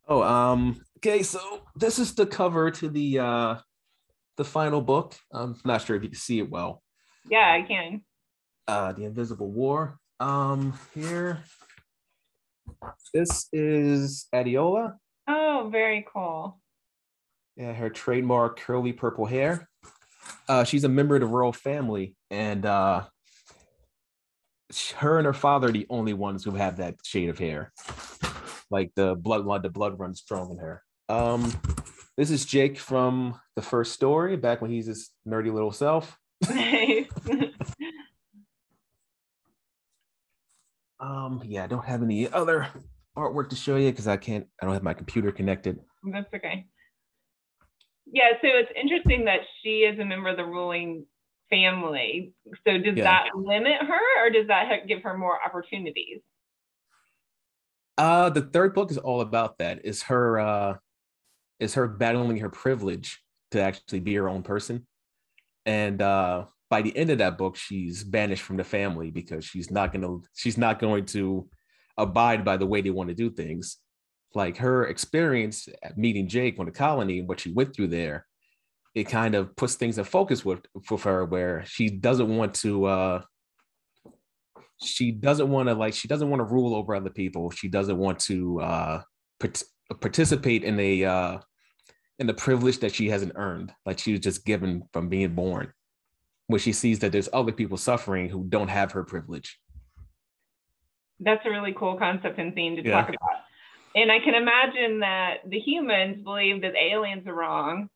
Oh, 0.09 0.23
um, 0.23 0.81
okay, 0.99 1.23
so 1.23 1.41
this 1.77 1.99
is 1.99 2.15
the 2.15 2.27
cover 2.27 2.71
to 2.71 2.89
the 2.89 3.19
uh 3.19 3.57
the 4.37 4.45
final 4.45 4.81
book. 4.81 5.15
I'm 5.33 5.57
not 5.65 5.83
sure 5.83 5.97
if 5.97 6.03
you 6.03 6.09
can 6.09 6.19
see 6.19 6.39
it 6.39 6.51
well. 6.51 6.83
Yeah, 7.29 7.51
I 7.51 7.67
can. 7.67 8.03
Uh 8.67 8.93
The 8.93 9.05
Invisible 9.05 9.51
War. 9.51 9.99
Um, 10.21 10.79
here. 10.95 11.43
This 13.15 13.49
is 13.53 14.27
Adiola. 14.35 14.97
Oh, 15.27 15.69
very 15.73 16.07
cool. 16.13 16.61
Yeah, 17.57 17.73
her 17.73 17.89
trademark 17.89 18.61
curly 18.61 18.93
purple 18.93 19.25
hair. 19.25 19.69
Uh, 20.47 20.65
she's 20.65 20.85
a 20.85 20.89
member 20.89 21.15
of 21.15 21.23
the 21.23 21.27
royal 21.27 21.53
family, 21.53 22.17
and 22.31 22.67
uh, 22.67 23.05
her 24.97 25.17
and 25.17 25.27
her 25.27 25.33
father 25.33 25.69
are 25.69 25.73
the 25.73 25.87
only 25.89 26.13
ones 26.13 26.45
who 26.45 26.53
have 26.53 26.77
that 26.77 26.97
shade 27.03 27.31
of 27.31 27.39
hair. 27.39 27.73
Like 28.71 28.93
the 28.97 29.15
blood, 29.15 29.63
the 29.63 29.71
blood 29.71 29.99
runs 29.99 30.21
strong 30.21 30.53
in 30.53 30.59
her. 30.59 30.83
Um, 31.09 31.53
this 32.17 32.31
is 32.31 32.45
Jake 32.45 32.79
from 32.79 33.41
the 33.57 33.63
first 33.63 33.93
story, 33.93 34.37
back 34.37 34.61
when 34.61 34.71
he's 34.71 34.87
his 34.87 35.11
nerdy 35.27 35.53
little 35.53 35.73
self. 35.73 36.19
um, 41.01 41.43
yeah, 41.45 41.65
I 41.65 41.67
don't 41.67 41.85
have 41.85 42.03
any 42.03 42.31
other 42.31 42.69
artwork 43.17 43.49
to 43.51 43.57
show 43.57 43.77
you 43.77 43.91
because 43.91 44.07
I 44.07 44.17
can't, 44.17 44.47
I 44.61 44.67
don't 44.67 44.75
have 44.75 44.83
my 44.83 44.95
computer 44.95 45.33
connected. 45.33 45.79
That's 46.13 46.33
okay. 46.35 46.67
Yeah, 48.13 48.31
so 48.43 48.49
it's 48.49 48.71
interesting 48.81 49.25
that 49.27 49.41
she 49.63 49.81
is 49.81 49.99
a 49.99 50.05
member 50.05 50.31
of 50.31 50.37
the 50.37 50.45
ruling 50.45 51.07
family. 51.49 52.33
So 52.67 52.79
does 52.79 52.97
yeah. 52.97 53.05
that 53.05 53.25
limit 53.37 53.81
her 53.81 54.27
or 54.27 54.31
does 54.31 54.47
that 54.49 54.87
give 54.89 55.03
her 55.03 55.17
more 55.17 55.39
opportunities? 55.45 56.21
Uh, 57.99 58.31
the 58.31 58.43
third 58.43 58.75
book 58.75 58.91
is 58.91 58.99
all 58.99 59.21
about 59.21 59.59
that. 59.59 59.85
Is 59.85 60.05
her 60.05 60.41
uh, 60.41 60.77
is 61.59 61.75
her 61.75 61.87
battling 61.87 62.39
her 62.39 62.49
privilege 62.49 63.23
to 63.51 63.61
actually 63.61 64.01
be 64.01 64.15
her 64.15 64.29
own 64.29 64.43
person, 64.43 64.87
and 65.67 66.01
uh, 66.01 66.47
by 66.71 66.83
the 66.83 66.97
end 66.97 67.11
of 67.11 67.19
that 67.19 67.37
book, 67.37 67.57
she's 67.57 68.05
banished 68.05 68.43
from 68.43 68.57
the 68.57 68.65
family 68.65 69.11
because 69.11 69.45
she's 69.45 69.71
not 69.71 69.93
gonna 69.93 70.19
she's 70.35 70.57
not 70.57 70.79
going 70.79 71.05
to 71.07 71.49
abide 71.99 72.45
by 72.45 72.57
the 72.57 72.67
way 72.67 72.81
they 72.81 72.91
want 72.91 73.09
to 73.09 73.15
do 73.15 73.29
things. 73.29 73.79
Like 74.35 74.57
her 74.59 74.87
experience 74.87 75.69
at 75.83 75.99
meeting 75.99 76.29
Jake 76.29 76.59
on 76.61 76.67
the 76.67 76.73
colony 76.73 77.19
and 77.19 77.29
what 77.29 77.41
she 77.41 77.53
went 77.53 77.75
through 77.75 77.89
there, 77.89 78.25
it 78.95 79.05
kind 79.05 79.35
of 79.35 79.55
puts 79.57 79.75
things 79.75 79.99
in 79.99 80.05
focus 80.05 80.45
with, 80.45 80.61
with 80.89 81.03
her 81.03 81.25
where 81.25 81.65
she 81.67 81.89
doesn't 81.89 82.29
want 82.35 82.55
to 82.55 82.85
uh 82.85 83.23
she 84.83 85.11
doesn't 85.11 85.51
want 85.51 85.69
to 85.69 85.75
like 85.75 85.93
she 85.93 86.07
doesn't 86.07 86.31
want 86.31 86.41
to 86.41 86.45
rule 86.45 86.77
over 86.77 86.95
other 86.95 87.11
people. 87.11 87.51
She 87.51 87.69
doesn't 87.69 87.99
want 87.99 88.21
to 88.21 88.61
uh 88.61 89.03
part- 89.41 89.65
participate 90.01 90.63
in 90.63 90.79
a 90.79 91.05
uh 91.05 91.39
in 92.21 92.29
the 92.29 92.35
privilege 92.35 92.79
that 92.79 92.95
she 92.95 93.09
hasn't 93.09 93.33
earned, 93.35 93.73
like 93.85 93.99
she 93.99 94.13
was 94.13 94.21
just 94.21 94.45
given 94.45 94.85
from 94.93 95.09
being 95.09 95.35
born. 95.35 95.73
When 96.51 96.61
she 96.61 96.73
sees 96.73 96.99
that 96.99 97.13
there's 97.13 97.29
other 97.33 97.53
people 97.53 97.77
suffering 97.77 98.29
who 98.29 98.45
don't 98.45 98.69
have 98.69 98.93
her 98.93 99.05
privilege 99.05 99.59
that's 101.21 101.45
a 101.45 101.51
really 101.51 101.75
cool 101.79 101.97
concept 101.97 102.39
and 102.39 102.55
theme 102.55 102.77
to 102.77 102.83
yeah. 102.83 102.93
talk 102.93 103.09
about. 103.09 103.43
And 103.95 104.11
I 104.11 104.19
can 104.21 104.35
imagine 104.35 105.01
that 105.01 105.39
the 105.47 105.59
humans 105.59 106.23
believe 106.23 106.63
that 106.63 106.75
aliens 106.77 107.27
are 107.27 107.35
wrong. 107.35 107.89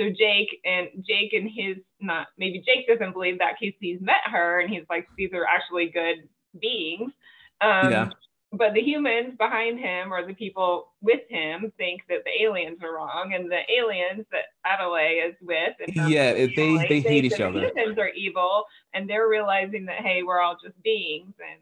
So 0.00 0.08
Jake 0.08 0.48
and 0.64 0.88
Jake 1.06 1.32
and 1.32 1.48
his 1.54 1.76
not 2.00 2.28
maybe 2.38 2.62
Jake 2.66 2.88
doesn't 2.88 3.12
believe 3.12 3.38
that 3.38 3.56
because 3.60 3.74
he's 3.80 4.00
met 4.00 4.22
her 4.26 4.60
and 4.60 4.70
he's 4.70 4.84
like 4.88 5.06
these 5.16 5.30
are 5.34 5.44
actually 5.44 5.90
good 5.90 6.28
beings. 6.58 7.12
Um, 7.60 7.90
yeah. 7.90 8.10
But 8.54 8.74
the 8.74 8.82
humans 8.82 9.34
behind 9.38 9.78
him 9.78 10.12
or 10.12 10.26
the 10.26 10.34
people 10.34 10.92
with 11.00 11.20
him 11.28 11.72
think 11.78 12.02
that 12.08 12.18
the 12.24 12.42
aliens 12.42 12.78
are 12.82 12.94
wrong, 12.94 13.32
and 13.34 13.50
the 13.50 13.60
aliens 13.70 14.26
that 14.30 14.44
Is 14.80 15.34
with, 15.40 15.74
yeah, 15.88 16.32
they 16.32 16.46
they, 16.46 16.76
they 16.88 17.00
hate 17.00 17.24
each 17.24 17.40
other. 17.40 17.70
Humans 17.74 17.98
are 17.98 18.08
evil, 18.10 18.64
and 18.94 19.08
they're 19.08 19.28
realizing 19.28 19.86
that 19.86 20.00
hey, 20.00 20.22
we're 20.22 20.40
all 20.40 20.56
just 20.62 20.80
beings, 20.82 21.34
and 21.38 21.60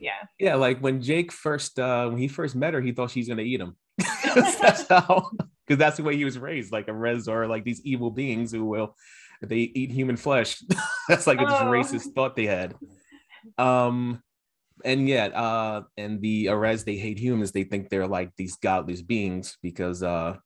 yeah. 0.00 0.26
Yeah, 0.38 0.54
like 0.56 0.80
when 0.80 1.02
Jake 1.02 1.30
first 1.30 1.78
uh 1.78 2.08
when 2.08 2.18
he 2.18 2.26
first 2.26 2.56
met 2.56 2.74
her, 2.74 2.80
he 2.80 2.92
thought 2.92 3.10
she's 3.10 3.28
gonna 3.28 3.42
eat 3.42 3.60
him. 3.60 3.76
that's 4.34 4.88
how 4.88 5.30
because 5.66 5.78
that's 5.78 5.98
the 5.98 6.02
way 6.02 6.16
he 6.16 6.24
was 6.24 6.38
raised, 6.38 6.72
like 6.72 6.86
Arez 6.86 7.28
or 7.28 7.46
like 7.46 7.64
these 7.64 7.82
evil 7.84 8.10
beings 8.10 8.50
who 8.50 8.64
will 8.64 8.96
they 9.42 9.58
eat 9.58 9.90
human 9.90 10.16
flesh. 10.16 10.62
that's 11.08 11.26
like 11.26 11.38
oh. 11.40 11.44
a 11.44 11.64
racist 11.64 12.12
thought 12.14 12.34
they 12.34 12.46
had. 12.46 12.74
Um 13.58 14.22
and 14.82 15.06
yet 15.06 15.34
uh 15.34 15.82
and 15.98 16.20
the 16.22 16.46
Arez 16.46 16.84
they 16.84 16.96
hate 16.96 17.18
humans, 17.18 17.52
they 17.52 17.64
think 17.64 17.90
they're 17.90 18.08
like 18.08 18.34
these 18.36 18.56
godless 18.56 19.02
beings 19.02 19.58
because 19.62 20.02
uh 20.02 20.36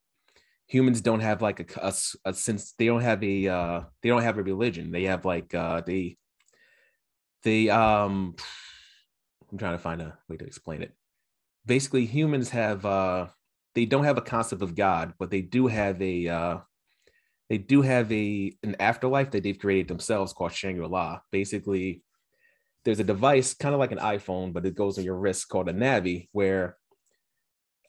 humans 0.67 1.01
don't 1.01 1.21
have 1.21 1.43
like 1.43 1.61
a, 1.61 1.81
a, 1.81 1.93
a 2.25 2.35
since 2.35 2.73
they 2.79 2.87
don't 2.87 3.03
have 3.03 3.23
a 3.23 3.49
uh 3.49 3.81
they 4.03 4.09
don't 4.09 4.23
have 4.23 4.39
a 4.39 4.43
religion 4.43 4.91
they 4.91 5.05
have 5.05 5.25
like 5.25 5.55
uh 5.55 5.83
they 5.87 6.17
they 7.43 7.69
um 7.69 8.35
I'm 9.55 9.59
trying 9.59 9.77
to 9.77 9.83
find 9.83 10.03
a 10.03 10.19
way 10.29 10.37
to 10.37 10.45
explain 10.45 10.83
it. 10.83 10.93
Basically, 11.65 12.07
humans 12.07 12.51
have 12.51 12.85
uh 12.85 13.29
they 13.77 13.85
don't 13.85 14.03
have 14.05 14.19
a 14.19 14.23
concept 14.23 14.63
of 14.63 14.75
God, 14.75 15.15
but 15.19 15.31
they 15.31 15.43
do 15.43 15.69
have 15.69 16.03
a 16.03 16.27
uh 16.27 16.59
they 17.49 17.59
do 17.59 17.83
have 17.83 18.11
a 18.11 18.57
an 18.65 18.75
afterlife 18.81 19.31
that 19.31 19.45
they've 19.45 19.59
created 19.59 19.87
themselves 19.87 20.33
called 20.33 20.53
Shangri-La. 20.53 21.21
Basically, 21.31 22.03
there's 22.85 23.01
a 23.01 23.05
device 23.05 23.55
kind 23.55 23.75
of 23.75 23.79
like 23.79 23.93
an 23.93 23.99
iPhone, 23.99 24.53
but 24.53 24.67
it 24.67 24.75
goes 24.75 24.99
on 24.99 25.05
your 25.05 25.17
wrist 25.17 25.49
called 25.49 25.69
a 25.69 25.73
Navi, 25.73 26.29
where 26.33 26.77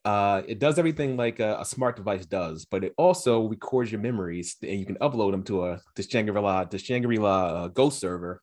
uh, 0.06 0.44
it 0.48 0.60
does 0.60 0.78
everything 0.78 1.18
like 1.18 1.40
a, 1.40 1.58
a, 1.60 1.66
smart 1.66 1.96
device 1.96 2.28
does, 2.28 2.66
but 2.66 2.84
it 2.84 2.94
also 2.96 3.48
records 3.48 3.92
your 3.92 4.00
memories 4.00 4.56
and 4.62 4.80
you 4.80 4.86
can 4.86 4.98
upload 4.98 5.32
them 5.32 5.44
to 5.44 5.66
a 5.66 5.82
the 5.96 6.04
Shangri-La, 6.04 6.66
the 6.66 6.78
Shangri-La 6.78 7.46
uh, 7.46 7.68
Ghost 7.70 8.00
server, 8.00 8.42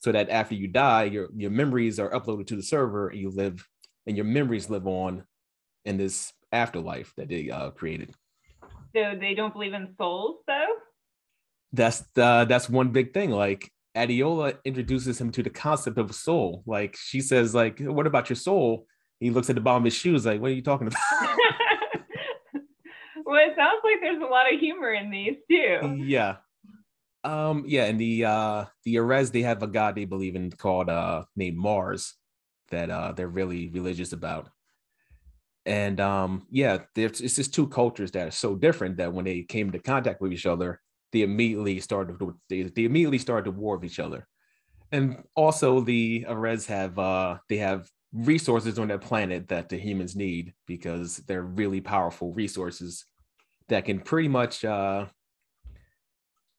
so 0.00 0.10
that 0.10 0.28
after 0.28 0.56
you 0.56 0.66
die, 0.66 1.04
your 1.04 1.28
your 1.36 1.52
memories 1.52 2.00
are 2.00 2.10
uploaded 2.10 2.48
to 2.48 2.56
the 2.56 2.62
server 2.62 3.08
and 3.08 3.20
you 3.20 3.30
live 3.30 3.64
and 4.08 4.16
your 4.16 4.26
memories 4.26 4.68
live 4.68 4.88
on 4.88 5.24
in 5.84 5.98
this 5.98 6.32
afterlife 6.50 7.12
that 7.16 7.28
they 7.28 7.48
uh, 7.48 7.70
created. 7.70 8.12
So 8.94 9.14
they 9.20 9.34
don't 9.34 9.52
believe 9.52 9.74
in 9.74 9.94
souls, 9.96 10.38
though. 10.48 10.66
That's 11.72 12.00
the 12.14 12.44
that's 12.48 12.68
one 12.68 12.88
big 12.88 13.14
thing. 13.14 13.30
Like 13.30 13.70
Adiola 13.96 14.58
introduces 14.64 15.20
him 15.20 15.30
to 15.32 15.44
the 15.44 15.50
concept 15.50 15.98
of 15.98 16.10
a 16.10 16.14
soul. 16.14 16.64
Like 16.66 16.96
she 16.96 17.20
says, 17.20 17.54
like, 17.54 17.78
what 17.78 18.06
about 18.08 18.28
your 18.28 18.36
soul? 18.36 18.86
He 19.20 19.30
looks 19.30 19.50
at 19.50 19.56
the 19.56 19.60
bottom 19.60 19.82
of 19.82 19.86
his 19.86 19.94
shoes, 19.94 20.24
like, 20.26 20.40
what 20.40 20.50
are 20.50 20.54
you 20.54 20.62
talking 20.62 20.86
about? 20.86 21.02
well, 23.24 23.36
it 23.44 23.54
sounds 23.56 23.80
like 23.84 23.96
there's 24.00 24.22
a 24.22 24.26
lot 24.26 24.52
of 24.52 24.60
humor 24.60 24.92
in 24.92 25.10
these 25.10 25.36
too. 25.50 25.96
Yeah, 26.04 26.36
um, 27.24 27.64
yeah, 27.66 27.84
and 27.86 27.98
the 28.00 28.24
uh 28.24 28.64
the 28.84 28.96
Arez, 28.96 29.32
they 29.32 29.42
have 29.42 29.62
a 29.62 29.66
god 29.66 29.94
they 29.96 30.04
believe 30.04 30.36
in 30.36 30.50
called 30.52 30.88
uh 30.88 31.24
named 31.36 31.56
Mars 31.58 32.14
that 32.70 32.90
uh 32.90 33.12
they're 33.12 33.28
really 33.28 33.68
religious 33.68 34.12
about. 34.12 34.50
and 35.66 36.00
um, 36.00 36.46
yeah, 36.50 36.78
there's 36.94 37.20
it's 37.20 37.36
just 37.36 37.52
two 37.52 37.68
cultures 37.68 38.10
that 38.12 38.28
are 38.28 38.30
so 38.30 38.54
different 38.56 38.96
that 38.96 39.12
when 39.12 39.24
they 39.24 39.42
came 39.42 39.66
into 39.66 39.78
contact 39.78 40.20
with 40.20 40.32
each 40.32 40.46
other, 40.46 40.80
they 41.12 41.22
immediately 41.22 41.78
started 41.80 42.18
to, 42.18 42.34
they, 42.48 42.62
they 42.62 42.84
immediately 42.84 43.18
started 43.18 43.44
to 43.44 43.50
war 43.50 43.76
with 43.76 43.90
each 43.90 43.98
other. 44.00 44.26
And 44.90 45.22
also 45.34 45.80
the 45.80 46.24
Arez 46.28 46.66
have 46.66 46.98
uh 46.98 47.38
they 47.48 47.58
have 47.58 47.90
resources 48.12 48.78
on 48.78 48.88
that 48.88 49.00
planet 49.00 49.48
that 49.48 49.68
the 49.68 49.76
humans 49.76 50.16
need 50.16 50.54
because 50.66 51.18
they're 51.26 51.42
really 51.42 51.80
powerful 51.80 52.32
resources 52.32 53.04
that 53.68 53.84
can 53.84 54.00
pretty 54.00 54.28
much 54.28 54.64
uh 54.64 55.06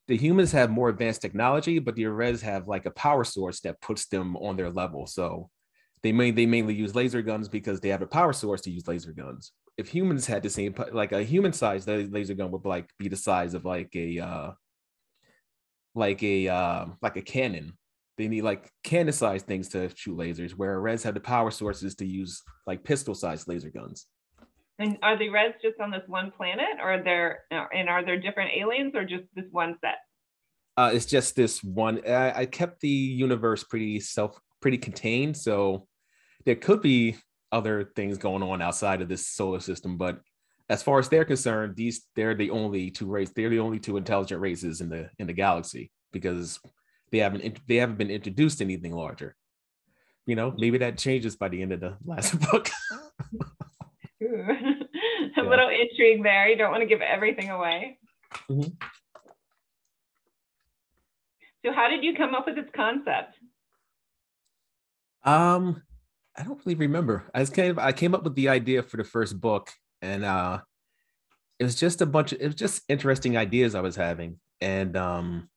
the 0.10 0.18
humans 0.18 0.52
have 0.52 0.72
more 0.72 0.90
advanced 0.90 1.22
technology, 1.22 1.78
but 1.78 1.96
the 1.96 2.02
Arez 2.06 2.42
have 2.42 2.68
like 2.68 2.88
a 2.88 2.92
power 2.92 3.24
source 3.24 3.60
that 3.60 3.80
puts 3.80 4.08
them 4.08 4.36
on 4.38 4.58
their 4.58 4.72
level. 4.72 5.06
So 5.06 5.52
they 6.02 6.12
may 6.12 6.32
they 6.32 6.48
mainly 6.48 6.74
use 6.74 6.96
laser 6.96 7.22
guns 7.22 7.48
because 7.48 7.80
they 7.80 7.90
have 7.90 8.02
a 8.02 8.08
power 8.08 8.34
source 8.34 8.62
to 8.62 8.72
use 8.72 8.88
laser 8.88 9.12
guns. 9.12 9.52
If 9.78 9.88
humans 9.88 10.26
had 10.26 10.42
the 10.42 10.50
same 10.50 10.74
like 10.92 11.12
a 11.12 11.24
human 11.24 11.54
size 11.54 11.88
laser 11.88 12.34
gun 12.34 12.50
would 12.50 12.66
like 12.66 12.90
be 12.98 13.08
the 13.08 13.16
size 13.16 13.54
of 13.54 13.66
like 13.66 13.96
a 13.96 14.20
uh 14.20 14.52
like 15.94 16.24
a 16.24 16.48
uh 16.48 16.86
like 17.04 17.18
a 17.18 17.22
cannon. 17.22 17.78
They 18.20 18.28
need 18.28 18.42
like 18.42 18.70
cannon 18.84 19.14
sized 19.14 19.48
things 19.48 19.70
to 19.70 19.90
shoot 19.96 20.18
lasers, 20.18 20.52
where 20.52 20.82
Reds 20.82 21.04
have 21.04 21.14
the 21.14 21.22
power 21.22 21.52
sources 21.52 21.96
to 21.96 22.06
use 22.06 22.44
like 22.68 22.84
pistol 22.84 23.16
sized 23.16 23.48
laser 23.48 23.70
guns. 23.70 24.08
And 24.78 24.98
are 25.02 25.18
the 25.18 25.30
Reds 25.30 25.56
just 25.62 25.80
on 25.80 25.90
this 25.90 26.04
one 26.06 26.32
planet, 26.36 26.80
or 26.84 26.96
are 26.96 27.04
there 27.04 27.44
and 27.50 27.88
are 27.88 28.04
there 28.04 28.20
different 28.20 28.52
aliens, 28.54 28.94
or 28.94 29.06
just 29.06 29.24
this 29.36 29.46
one 29.52 29.78
set? 29.80 30.00
Uh, 30.76 30.92
it's 30.94 31.06
just 31.06 31.38
this 31.38 31.64
one. 31.64 32.06
I, 32.06 32.42
I 32.42 32.46
kept 32.46 32.82
the 32.82 32.90
universe 32.90 33.64
pretty 33.64 34.02
self 34.02 34.38
pretty 34.60 34.78
contained, 34.78 35.38
so 35.38 35.88
there 36.44 36.56
could 36.56 36.82
be 36.82 37.16
other 37.54 37.90
things 37.96 38.18
going 38.18 38.44
on 38.44 38.62
outside 38.62 39.02
of 39.02 39.08
this 39.08 39.30
solar 39.30 39.62
system, 39.62 39.98
but 39.98 40.20
as 40.68 40.84
far 40.84 41.00
as 41.00 41.08
they're 41.08 41.24
concerned, 41.24 41.78
these 41.78 42.06
they're 42.18 42.36
the 42.36 42.50
only 42.50 42.92
two 42.92 43.08
race. 43.08 43.32
They're 43.34 43.50
the 43.50 43.60
only 43.60 43.80
two 43.80 43.96
intelligent 43.96 44.42
races 44.42 44.82
in 44.82 44.90
the 44.90 45.10
in 45.20 45.28
the 45.28 45.34
galaxy 45.34 45.90
because 46.12 46.60
they 47.12 47.20
haven't 47.20 47.60
they 47.68 47.76
haven't 47.76 47.98
been 47.98 48.12
introduced 48.12 48.60
to 48.60 48.64
anything 48.64 48.94
larger. 48.94 49.36
You 50.26 50.36
know, 50.36 50.54
maybe 50.58 50.78
that 50.80 50.98
changes 50.98 51.36
by 51.36 51.50
the 51.50 51.62
end 51.62 51.74
of 51.74 51.80
the 51.80 51.98
last 52.06 52.40
book. 52.52 52.70
a 54.22 54.26
yeah. 55.38 55.42
little 55.42 55.70
intrigue 55.70 56.24
there. 56.24 56.48
You 56.48 56.58
don't 56.58 56.72
want 56.72 56.82
to 56.82 56.88
give 56.88 57.02
everything 57.02 57.50
away. 57.50 57.98
Mm-hmm. 58.50 58.70
So, 61.66 61.74
how 61.74 61.90
did 61.90 62.04
you 62.04 62.16
come 62.16 62.36
up 62.36 62.46
with 62.46 62.56
this 62.56 62.70
concept? 62.74 63.36
Um, 65.24 65.82
I 66.38 66.44
don't 66.44 66.60
really 66.66 66.76
remember. 66.76 67.30
I 67.34 67.44
kind 67.46 67.72
of 67.72 67.80
I 67.80 67.92
came 67.92 68.16
up 68.16 68.24
with 68.24 68.36
the 68.36 68.50
idea 68.50 68.84
for 68.84 68.98
the 68.98 69.04
first 69.04 69.40
book, 69.40 69.72
and 70.02 70.24
uh, 70.24 70.60
it 71.60 71.64
was 71.64 71.76
just 71.76 72.02
a 72.02 72.06
bunch 72.06 72.32
of 72.32 72.42
it 72.42 72.46
was 72.46 72.56
just 72.56 72.84
interesting 72.88 73.36
ideas 73.36 73.76
I 73.76 73.82
was 73.82 73.96
having, 73.96 74.40
and 74.62 74.96
um, 74.96 75.50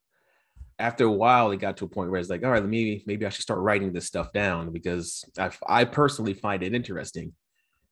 after 0.82 1.04
a 1.04 1.10
while, 1.10 1.52
it 1.52 1.60
got 1.60 1.76
to 1.76 1.84
a 1.84 1.88
point 1.88 2.10
where 2.10 2.18
it's 2.18 2.28
like, 2.28 2.44
all 2.44 2.50
right, 2.50 2.64
maybe 2.64 3.04
maybe 3.06 3.24
I 3.24 3.28
should 3.28 3.42
start 3.42 3.60
writing 3.60 3.92
this 3.92 4.06
stuff 4.06 4.32
down 4.32 4.72
because 4.72 5.24
I 5.38 5.50
I 5.66 5.84
personally 5.84 6.34
find 6.34 6.62
it 6.62 6.74
interesting, 6.74 7.32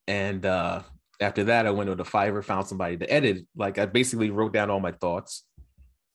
and 0.09 0.44
uh, 0.44 0.82
after 1.20 1.44
that, 1.44 1.66
I 1.66 1.70
went 1.70 1.88
to 1.88 1.94
the 1.94 2.02
Fiverr, 2.04 2.44
found 2.44 2.66
somebody 2.66 2.97
to 2.97 3.11
edit. 3.11 3.47
Like 3.56 3.78
I 3.78 3.87
basically 3.87 4.30
wrote 4.30 4.52
down 4.52 4.70
all 4.70 4.80
my 4.80 4.90
thoughts 4.90 5.44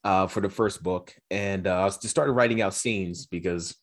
uh, 0.03 0.27
for 0.27 0.41
the 0.41 0.50
first 0.50 0.84
book, 0.84 1.15
and 1.32 1.65
uh, 1.65 1.86
I 1.86 1.88
just 1.88 2.10
started 2.10 2.34
writing 2.34 2.62
out 2.62 2.74
scenes 2.74 3.25
because 3.25 3.74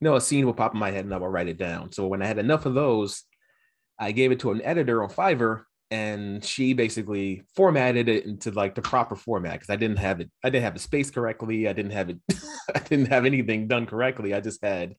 you 0.00 0.06
know 0.06 0.16
a 0.16 0.20
scene 0.20 0.46
will 0.46 0.54
pop 0.54 0.72
in 0.72 0.80
my 0.80 0.90
head 0.90 1.04
and 1.04 1.12
I 1.12 1.18
will 1.18 1.28
write 1.28 1.48
it 1.48 1.58
down. 1.58 1.92
So 1.92 2.06
when 2.06 2.22
I 2.22 2.26
had 2.26 2.38
enough 2.38 2.64
of 2.64 2.72
those, 2.72 3.24
I 3.98 4.12
gave 4.12 4.32
it 4.32 4.40
to 4.40 4.52
an 4.52 4.62
editor 4.62 5.02
on 5.02 5.10
Fiverr, 5.10 5.64
and 5.90 6.44
she 6.44 6.74
basically 6.74 7.42
formatted 7.54 8.08
it 8.08 8.26
into 8.26 8.50
like 8.50 8.74
the 8.74 8.82
proper 8.82 9.16
format 9.16 9.54
because 9.54 9.70
I 9.70 9.76
didn't 9.76 9.98
have 9.98 10.20
it. 10.20 10.30
I 10.44 10.50
didn't 10.50 10.64
have 10.64 10.74
the 10.74 10.80
space 10.80 11.10
correctly. 11.10 11.68
I 11.68 11.72
didn't 11.72 11.92
have 11.92 12.10
it. 12.10 12.18
I 12.74 12.78
didn't 12.80 13.06
have 13.06 13.24
anything 13.24 13.68
done 13.68 13.86
correctly. 13.86 14.34
I 14.34 14.40
just 14.40 14.62
had 14.62 14.96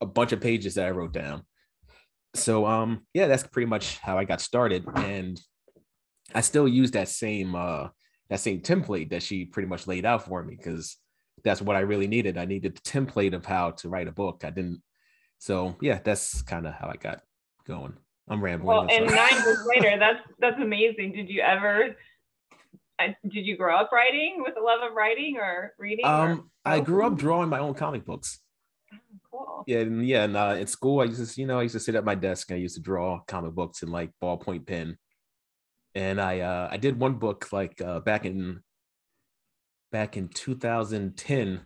a 0.00 0.06
bunch 0.06 0.32
of 0.32 0.40
pages 0.40 0.74
that 0.74 0.86
I 0.86 0.90
wrote 0.90 1.12
down 1.12 1.44
so 2.34 2.66
um 2.66 3.02
yeah 3.12 3.26
that's 3.26 3.46
pretty 3.46 3.66
much 3.66 3.98
how 3.98 4.18
i 4.18 4.24
got 4.24 4.40
started 4.40 4.84
and 4.96 5.40
i 6.34 6.40
still 6.40 6.66
use 6.66 6.90
that 6.92 7.08
same 7.08 7.54
uh 7.54 7.88
that 8.30 8.40
same 8.40 8.60
template 8.60 9.10
that 9.10 9.22
she 9.22 9.44
pretty 9.44 9.68
much 9.68 9.86
laid 9.86 10.06
out 10.06 10.24
for 10.24 10.42
me 10.42 10.56
because 10.56 10.96
that's 11.44 11.60
what 11.60 11.76
i 11.76 11.80
really 11.80 12.06
needed 12.06 12.38
i 12.38 12.44
needed 12.44 12.74
the 12.74 12.80
template 12.80 13.34
of 13.34 13.44
how 13.44 13.70
to 13.70 13.88
write 13.88 14.08
a 14.08 14.12
book 14.12 14.42
i 14.44 14.50
didn't 14.50 14.82
so 15.38 15.76
yeah 15.82 15.98
that's 16.02 16.40
kind 16.42 16.66
of 16.66 16.72
how 16.72 16.88
i 16.88 16.96
got 16.96 17.20
going 17.66 17.94
i'm 18.28 18.42
rambling 18.42 18.66
well 18.66 18.86
and 18.90 19.06
nine 19.06 19.44
years 19.44 19.66
later 19.74 19.98
that's 19.98 20.20
that's 20.38 20.60
amazing 20.60 21.12
did 21.12 21.28
you 21.28 21.40
ever 21.40 21.96
uh, 22.98 23.08
did 23.30 23.46
you 23.46 23.56
grow 23.56 23.76
up 23.76 23.90
writing 23.92 24.42
with 24.44 24.54
a 24.56 24.62
love 24.62 24.80
of 24.88 24.94
writing 24.94 25.36
or 25.36 25.72
reading 25.78 26.04
um 26.04 26.30
or 26.30 26.44
i 26.64 26.80
grew 26.80 27.06
up 27.06 27.16
drawing 27.16 27.48
my 27.48 27.58
own 27.58 27.74
comic 27.74 28.04
books 28.04 28.40
cool. 29.32 29.64
Yeah, 29.66 29.80
and 29.80 30.06
yeah, 30.06 30.24
and 30.24 30.36
uh, 30.36 30.56
in 30.58 30.66
school, 30.66 31.00
I 31.00 31.04
used 31.04 31.34
to, 31.34 31.40
you 31.40 31.46
know, 31.46 31.58
I 31.58 31.62
used 31.62 31.74
to 31.74 31.80
sit 31.80 31.94
at 31.94 32.04
my 32.04 32.14
desk. 32.14 32.50
And 32.50 32.56
I 32.56 32.60
used 32.60 32.76
to 32.76 32.82
draw 32.82 33.20
comic 33.26 33.52
books 33.52 33.82
in 33.82 33.90
like 33.90 34.10
ballpoint 34.22 34.66
pen, 34.66 34.98
and 35.94 36.20
I 36.20 36.40
uh, 36.40 36.68
I 36.70 36.76
did 36.76 37.00
one 37.00 37.14
book 37.14 37.52
like 37.52 37.80
uh, 37.80 38.00
back 38.00 38.24
in 38.24 38.60
back 39.90 40.16
in 40.16 40.28
2010. 40.28 41.60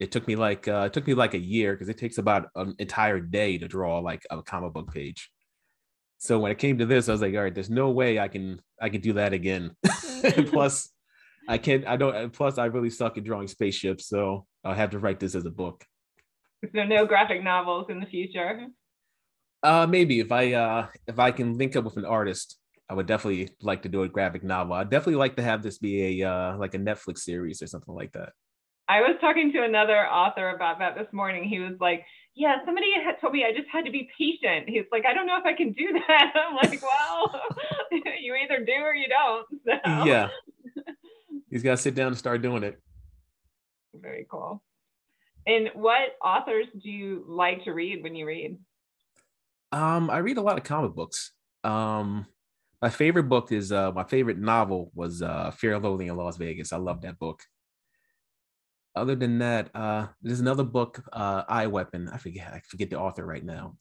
It 0.00 0.12
took 0.12 0.28
me 0.28 0.36
like 0.36 0.68
uh, 0.68 0.84
it 0.86 0.92
took 0.92 1.06
me 1.06 1.14
like 1.14 1.34
a 1.34 1.38
year 1.38 1.72
because 1.72 1.88
it 1.88 1.98
takes 1.98 2.18
about 2.18 2.48
an 2.54 2.74
entire 2.78 3.20
day 3.20 3.58
to 3.58 3.66
draw 3.66 3.98
like 3.98 4.24
a 4.30 4.42
comic 4.42 4.72
book 4.72 4.92
page. 4.92 5.30
So 6.18 6.38
when 6.38 6.50
it 6.50 6.58
came 6.58 6.78
to 6.78 6.86
this, 6.86 7.08
I 7.08 7.12
was 7.12 7.22
like, 7.22 7.34
all 7.34 7.42
right, 7.42 7.54
there's 7.54 7.70
no 7.70 7.90
way 7.90 8.18
I 8.18 8.28
can 8.28 8.60
I 8.80 8.88
can 8.88 9.00
do 9.00 9.14
that 9.14 9.32
again. 9.32 9.74
plus, 10.46 10.90
I 11.48 11.58
can't. 11.58 11.86
I 11.86 11.96
don't. 11.96 12.32
Plus, 12.32 12.58
I 12.58 12.66
really 12.66 12.90
suck 12.90 13.16
at 13.16 13.24
drawing 13.24 13.48
spaceships, 13.48 14.08
so 14.08 14.46
I'll 14.64 14.74
have 14.74 14.90
to 14.90 14.98
write 14.98 15.20
this 15.20 15.34
as 15.34 15.46
a 15.46 15.50
book. 15.50 15.84
So 16.74 16.84
no 16.84 17.06
graphic 17.06 17.42
novels 17.42 17.86
in 17.88 18.00
the 18.00 18.06
future. 18.06 18.66
Uh, 19.62 19.86
maybe 19.86 20.20
if 20.20 20.32
I 20.32 20.52
uh 20.52 20.86
if 21.06 21.18
I 21.18 21.30
can 21.30 21.56
link 21.56 21.76
up 21.76 21.84
with 21.84 21.96
an 21.96 22.04
artist, 22.04 22.58
I 22.88 22.94
would 22.94 23.06
definitely 23.06 23.50
like 23.60 23.82
to 23.82 23.88
do 23.88 24.02
a 24.02 24.08
graphic 24.08 24.42
novel. 24.42 24.74
I'd 24.74 24.90
definitely 24.90 25.16
like 25.16 25.36
to 25.36 25.42
have 25.42 25.62
this 25.62 25.78
be 25.78 26.22
a 26.22 26.28
uh 26.28 26.58
like 26.58 26.74
a 26.74 26.78
Netflix 26.78 27.18
series 27.18 27.62
or 27.62 27.66
something 27.66 27.94
like 27.94 28.12
that. 28.12 28.32
I 28.88 29.02
was 29.02 29.16
talking 29.20 29.52
to 29.52 29.62
another 29.62 30.06
author 30.06 30.48
about 30.48 30.78
that 30.78 30.94
this 30.96 31.12
morning. 31.12 31.44
He 31.44 31.58
was 31.58 31.74
like, 31.78 32.06
"Yeah, 32.38 32.64
somebody 32.64 32.86
had 32.94 33.20
told 33.20 33.32
me 33.32 33.44
I 33.44 33.52
just 33.52 33.68
had 33.68 33.84
to 33.84 33.90
be 33.90 34.08
patient." 34.16 34.68
He's 34.68 34.84
like, 34.92 35.04
"I 35.04 35.12
don't 35.12 35.26
know 35.26 35.36
if 35.36 35.44
I 35.44 35.52
can 35.52 35.72
do 35.72 35.92
that." 36.06 36.32
I'm 36.36 36.54
like, 36.54 36.80
"Well, 36.80 37.42
you 38.20 38.34
either 38.36 38.64
do 38.64 38.72
or 38.72 38.94
you 38.94 39.08
don't." 39.08 39.46
So. 39.66 40.04
Yeah, 40.04 40.28
he's 41.50 41.62
got 41.62 41.72
to 41.72 41.76
sit 41.76 41.94
down 41.94 42.08
and 42.08 42.16
start 42.16 42.40
doing 42.40 42.62
it. 42.62 42.80
Very 43.92 44.26
cool. 44.30 44.62
And 45.46 45.70
what 45.74 46.16
authors 46.24 46.66
do 46.82 46.90
you 46.90 47.24
like 47.26 47.64
to 47.64 47.72
read 47.72 48.02
when 48.02 48.14
you 48.14 48.26
read? 48.26 48.58
Um, 49.72 50.10
I 50.10 50.18
read 50.18 50.38
a 50.38 50.42
lot 50.42 50.58
of 50.58 50.64
comic 50.64 50.94
books. 50.94 51.32
Um, 51.64 52.26
my 52.80 52.90
favorite 52.90 53.24
book 53.24 53.50
is 53.50 53.72
uh, 53.72 53.92
my 53.92 54.04
favorite 54.04 54.38
novel 54.38 54.90
was 54.94 55.20
uh, 55.22 55.50
Fear 55.50 55.78
Loathing 55.80 56.08
in 56.08 56.16
Las 56.16 56.36
Vegas. 56.36 56.72
I 56.72 56.76
love 56.76 57.02
that 57.02 57.18
book. 57.18 57.42
Other 58.94 59.14
than 59.14 59.38
that, 59.38 59.70
uh, 59.74 60.08
there's 60.22 60.40
another 60.40 60.64
book, 60.64 61.02
uh, 61.12 61.44
Eye 61.48 61.66
Weapon. 61.66 62.08
I 62.08 62.18
forget 62.18 62.52
I 62.52 62.60
forget 62.68 62.90
the 62.90 62.98
author 62.98 63.24
right 63.24 63.44
now, 63.44 63.76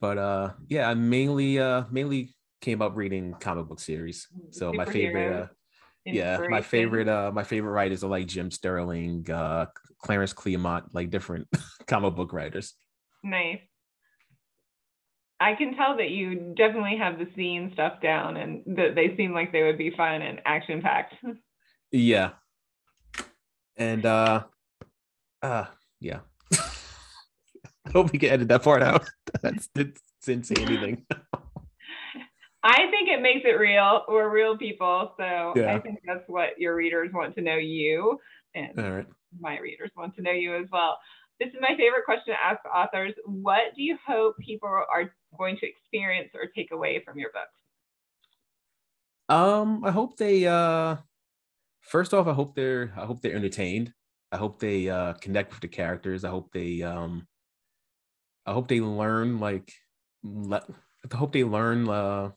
but 0.00 0.18
uh, 0.18 0.52
yeah, 0.68 0.88
I 0.88 0.94
mainly 0.94 1.58
uh, 1.58 1.84
mainly 1.90 2.34
came 2.60 2.82
up 2.82 2.96
reading 2.96 3.34
comic 3.38 3.68
book 3.68 3.80
series. 3.80 4.28
So 4.50 4.72
my 4.72 4.84
favorite, 4.84 5.32
uh, 5.32 5.46
yeah 6.06 6.40
my 6.48 6.62
favorite 6.62 7.08
uh 7.08 7.32
my 7.34 7.42
favorite 7.42 7.72
writers 7.72 8.04
are 8.04 8.10
like 8.10 8.26
Jim 8.28 8.50
Starlin 8.50 9.28
uh 9.28 9.66
clarence 9.98 10.32
claremont 10.32 10.94
like 10.94 11.10
different 11.10 11.48
comic 11.86 12.14
book 12.14 12.32
writers. 12.32 12.74
Nice. 13.24 13.60
I 15.38 15.54
can 15.54 15.74
tell 15.76 15.98
that 15.98 16.10
you 16.10 16.54
definitely 16.56 16.96
have 16.96 17.18
the 17.18 17.28
scene 17.36 17.70
stuff 17.74 18.00
down 18.00 18.36
and 18.36 18.62
that 18.76 18.94
they 18.94 19.14
seem 19.16 19.34
like 19.34 19.52
they 19.52 19.64
would 19.64 19.76
be 19.76 19.90
fun 19.90 20.22
and 20.22 20.40
action 20.46 20.80
packed 20.80 21.14
yeah 21.92 22.30
and 23.76 24.06
uh 24.06 24.42
uh 25.42 25.64
yeah 26.00 26.20
i 26.54 27.90
hope 27.92 28.12
we 28.12 28.18
can 28.18 28.30
edit 28.30 28.48
that 28.48 28.62
part 28.62 28.82
out 28.82 29.08
that's 29.42 29.68
didn't 29.68 30.44
say 30.44 30.54
anything 30.58 31.04
I 32.68 32.90
think 32.90 33.08
it 33.08 33.22
makes 33.22 33.42
it 33.44 33.60
real. 33.60 34.02
We're 34.08 34.28
real 34.28 34.58
people. 34.58 35.12
So 35.16 35.52
yeah. 35.54 35.72
I 35.72 35.78
think 35.78 36.00
that's 36.04 36.24
what 36.26 36.58
your 36.58 36.74
readers 36.74 37.12
want 37.12 37.36
to 37.36 37.40
know 37.40 37.54
you. 37.54 38.18
And 38.56 39.06
my 39.38 39.58
readers 39.60 39.92
want 39.96 40.16
to 40.16 40.22
know 40.22 40.32
you 40.32 40.56
as 40.56 40.66
well. 40.72 40.98
This 41.38 41.50
is 41.50 41.60
my 41.60 41.76
favorite 41.76 42.04
question 42.04 42.34
to 42.34 42.44
ask 42.44 42.58
authors. 42.64 43.12
What 43.24 43.74
do 43.76 43.82
you 43.84 43.96
hope 44.04 44.36
people 44.38 44.68
are 44.68 45.12
going 45.38 45.58
to 45.58 45.66
experience 45.66 46.30
or 46.34 46.46
take 46.54 46.72
away 46.72 47.02
from 47.04 47.18
your 47.18 47.30
books? 47.30 47.52
Um, 49.28 49.84
I 49.84 49.92
hope 49.92 50.16
they 50.16 50.46
uh 50.46 50.96
first 51.86 52.14
off, 52.14 52.26
I 52.26 52.32
hope 52.32 52.54
they're 52.54 52.92
I 52.96 53.04
hope 53.04 53.20
they're 53.20 53.36
entertained. 53.36 53.92
I 54.32 54.36
hope 54.36 54.58
they 54.58 54.88
uh 54.88 55.14
connect 55.14 55.52
with 55.52 55.60
the 55.60 55.68
characters. 55.68 56.24
I 56.24 56.30
hope 56.30 56.52
they 56.52 56.82
um 56.82 57.26
I 58.44 58.52
hope 58.52 58.68
they 58.68 58.80
learn 58.80 59.40
like 59.40 59.72
le- 60.22 60.66
I 61.10 61.16
hope 61.16 61.32
they 61.32 61.44
learn 61.44 61.88
uh 61.88 62.30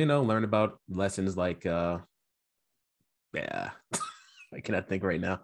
you 0.00 0.06
know, 0.06 0.22
learn 0.22 0.44
about 0.44 0.80
lessons 0.88 1.36
like, 1.36 1.66
uh, 1.66 1.98
yeah, 3.32 3.70
I 4.54 4.60
cannot 4.60 4.88
think 4.88 5.02
right 5.02 5.20
now. 5.20 5.40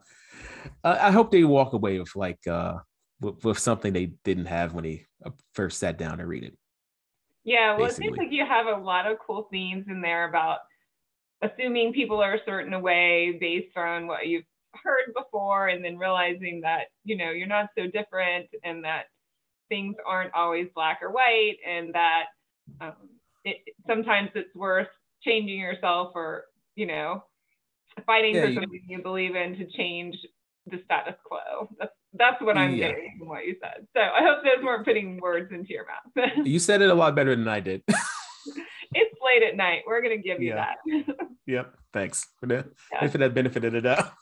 Uh, 0.84 0.98
I 1.00 1.10
hope 1.10 1.30
they 1.30 1.44
walk 1.44 1.72
away 1.72 1.98
with 1.98 2.14
like, 2.16 2.44
uh, 2.46 2.74
with, 3.20 3.44
with 3.44 3.58
something 3.58 3.92
they 3.92 4.12
didn't 4.24 4.46
have 4.46 4.72
when 4.72 4.84
they 4.84 5.06
uh, 5.24 5.30
first 5.54 5.78
sat 5.78 5.98
down 5.98 6.18
to 6.18 6.26
read 6.26 6.44
it. 6.44 6.56
Yeah, 7.44 7.76
well, 7.76 7.86
basically. 7.86 8.06
it 8.06 8.08
seems 8.08 8.18
like 8.18 8.32
you 8.32 8.44
have 8.44 8.66
a 8.66 8.82
lot 8.82 9.06
of 9.06 9.18
cool 9.24 9.48
themes 9.50 9.86
in 9.88 10.02
there 10.02 10.28
about 10.28 10.58
assuming 11.42 11.92
people 11.92 12.22
are 12.22 12.34
a 12.34 12.44
certain 12.44 12.80
way 12.82 13.36
based 13.40 13.76
on 13.76 14.06
what 14.06 14.26
you've 14.26 14.44
heard 14.82 15.12
before, 15.16 15.68
and 15.68 15.84
then 15.84 15.98
realizing 15.98 16.60
that 16.62 16.84
you 17.04 17.16
know 17.16 17.30
you're 17.30 17.46
not 17.46 17.70
so 17.76 17.86
different, 17.86 18.46
and 18.64 18.84
that 18.84 19.04
things 19.68 19.96
aren't 20.06 20.34
always 20.34 20.68
black 20.74 21.00
or 21.02 21.10
white, 21.10 21.56
and 21.66 21.94
that 21.94 22.24
um, 22.80 22.94
it, 23.44 23.58
sometimes 23.86 24.30
it's 24.34 24.54
worth 24.54 24.88
changing 25.22 25.58
yourself 25.58 26.12
or 26.14 26.44
you 26.76 26.86
know 26.86 27.22
fighting 28.06 28.34
yeah, 28.34 28.46
for 28.46 28.54
something 28.54 28.80
you, 28.86 28.96
you 28.96 29.02
believe 29.02 29.34
in 29.34 29.56
to 29.56 29.66
change 29.76 30.16
the 30.66 30.80
status 30.84 31.14
quo. 31.24 31.68
That's 31.78 31.92
that's 32.14 32.42
what 32.42 32.56
I'm 32.56 32.74
yeah. 32.74 32.88
getting 32.88 33.16
from 33.18 33.28
what 33.28 33.46
you 33.46 33.56
said. 33.60 33.86
So 33.94 34.00
I 34.00 34.22
hope 34.22 34.42
those 34.42 34.64
weren't 34.64 34.84
putting 34.84 35.18
words 35.20 35.52
into 35.52 35.70
your 35.70 35.86
mouth. 35.86 36.30
you 36.44 36.58
said 36.58 36.82
it 36.82 36.90
a 36.90 36.94
lot 36.94 37.14
better 37.14 37.36
than 37.36 37.46
I 37.46 37.60
did. 37.60 37.82
it's 38.92 39.14
late 39.24 39.42
at 39.46 39.56
night. 39.56 39.82
We're 39.86 40.02
gonna 40.02 40.18
give 40.18 40.40
you 40.40 40.50
yeah. 40.50 40.74
that. 40.86 41.16
yep. 41.46 41.74
Thanks 41.92 42.26
yeah. 42.48 42.62
for 43.08 43.22
it 43.22 43.34
benefit 43.34 43.64
of 43.64 43.72
the 43.72 43.80
doubt. 43.80 44.12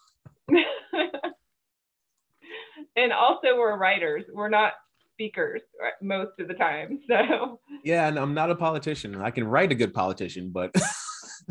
and 2.96 3.12
also 3.12 3.56
we're 3.56 3.76
writers. 3.76 4.24
We're 4.32 4.48
not 4.48 4.72
speakers 5.14 5.62
most 6.00 6.32
of 6.38 6.48
the 6.48 6.54
time. 6.54 7.00
So 7.08 7.60
yeah, 7.84 8.08
and 8.08 8.18
I'm 8.18 8.34
not 8.34 8.50
a 8.50 8.54
politician. 8.54 9.20
I 9.20 9.30
can 9.30 9.44
write 9.44 9.72
a 9.72 9.74
good 9.74 9.94
politician, 9.94 10.50
but 10.50 10.70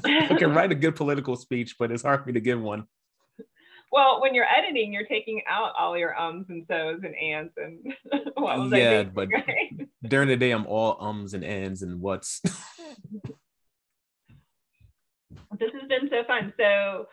I 0.04 0.36
can 0.38 0.54
write 0.54 0.72
a 0.72 0.76
good 0.76 0.96
political 0.96 1.36
speech, 1.36 1.76
but 1.80 1.92
it's 1.92 2.04
hard 2.04 2.22
for 2.22 2.28
me 2.28 2.34
to 2.34 2.40
give 2.40 2.62
one. 2.62 2.86
Well, 3.92 4.22
when 4.22 4.36
you're 4.36 4.46
editing, 4.46 4.92
you're 4.92 5.06
taking 5.06 5.42
out 5.50 5.72
all 5.78 5.98
your 5.98 6.18
ums 6.18 6.48
and 6.50 6.66
so's 6.70 7.00
and 7.04 7.16
ands 7.16 7.52
and 7.58 7.94
what 8.36 8.60
was 8.60 8.72
yeah, 8.72 9.04
but 9.04 9.30
right? 9.32 9.88
during 10.04 10.28
the 10.28 10.36
day, 10.36 10.52
I'm 10.52 10.66
all 10.68 10.98
ums 11.00 11.34
and 11.34 11.44
ands 11.44 11.82
and 11.82 12.02
what's. 12.02 12.42
this 15.60 15.72
has 15.80 15.88
been 15.88 16.10
so 16.10 16.24
fun. 16.28 16.54
So, 16.58 17.08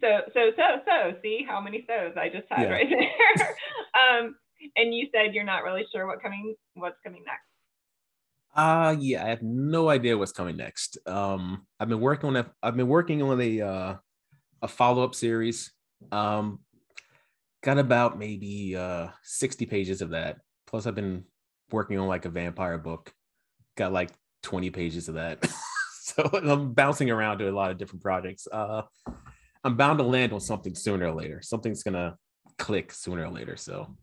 so, 0.00 0.20
so, 0.34 0.50
so, 0.56 0.80
so. 0.86 1.14
See 1.22 1.46
how 1.48 1.60
many 1.60 1.84
so's 1.88 2.12
I 2.16 2.28
just 2.28 2.46
had 2.50 2.68
yeah. 2.68 2.74
right 2.74 2.88
there. 3.36 3.56
um, 3.94 4.36
and 4.76 4.94
you 4.94 5.08
said 5.14 5.34
you're 5.34 5.44
not 5.44 5.64
really 5.64 5.86
sure 5.92 6.06
what 6.06 6.22
coming, 6.22 6.54
what's 6.74 6.98
coming 7.04 7.22
next. 7.24 7.46
Uh 8.54 8.94
yeah, 9.00 9.24
I 9.24 9.30
have 9.30 9.42
no 9.42 9.88
idea 9.88 10.18
what's 10.18 10.32
coming 10.32 10.58
next. 10.58 10.98
Um, 11.06 11.66
I've 11.80 11.88
been 11.88 12.00
working 12.00 12.28
on 12.28 12.36
a, 12.36 12.52
I've 12.62 12.76
been 12.76 12.86
working 12.86 13.22
on 13.22 13.40
a 13.40 13.60
uh, 13.62 13.94
a 14.60 14.68
follow 14.68 15.04
up 15.04 15.14
series 15.14 15.72
um, 16.10 16.60
got 17.62 17.78
about 17.78 18.18
maybe 18.18 18.76
uh 18.76 19.08
60 19.22 19.66
pages 19.66 20.02
of 20.02 20.10
that. 20.10 20.38
Plus, 20.66 20.86
I've 20.86 20.94
been 20.94 21.24
working 21.70 21.98
on 21.98 22.08
like 22.08 22.24
a 22.24 22.30
vampire 22.30 22.78
book. 22.78 23.12
Got 23.76 23.92
like 23.92 24.10
20 24.42 24.70
pages 24.70 25.08
of 25.08 25.14
that. 25.14 25.46
so 26.00 26.28
I'm 26.32 26.72
bouncing 26.72 27.10
around 27.10 27.38
to 27.38 27.48
a 27.48 27.52
lot 27.52 27.70
of 27.70 27.78
different 27.78 28.02
projects. 28.02 28.46
Uh, 28.50 28.82
I'm 29.64 29.76
bound 29.76 29.98
to 29.98 30.04
land 30.04 30.32
on 30.32 30.40
something 30.40 30.74
sooner 30.74 31.06
or 31.06 31.14
later. 31.14 31.40
Something's 31.42 31.82
gonna 31.82 32.16
click 32.58 32.92
sooner 32.92 33.24
or 33.24 33.30
later. 33.30 33.56
So 33.56 33.96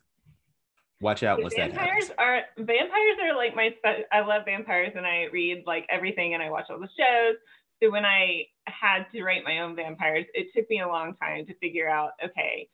watch 1.01 1.23
out 1.23 1.41
once 1.41 1.55
vampires 1.55 2.09
that 2.09 2.19
are 2.19 2.41
vampires 2.57 3.17
are 3.23 3.35
like 3.35 3.55
my 3.55 3.73
I 4.11 4.21
love 4.21 4.43
vampires 4.45 4.93
and 4.95 5.05
I 5.05 5.27
read 5.31 5.63
like 5.65 5.85
everything 5.89 6.33
and 6.33 6.43
I 6.43 6.49
watch 6.49 6.65
all 6.69 6.79
the 6.79 6.87
shows. 6.87 7.35
So 7.81 7.91
when 7.91 8.05
I 8.05 8.43
had 8.69 9.05
to 9.13 9.23
write 9.23 9.43
my 9.43 9.59
own 9.59 9.75
vampires, 9.75 10.25
it 10.33 10.47
took 10.55 10.69
me 10.69 10.81
a 10.81 10.87
long 10.87 11.15
time 11.15 11.45
to 11.45 11.53
figure 11.55 11.89
out, 11.89 12.11
okay, 12.23 12.69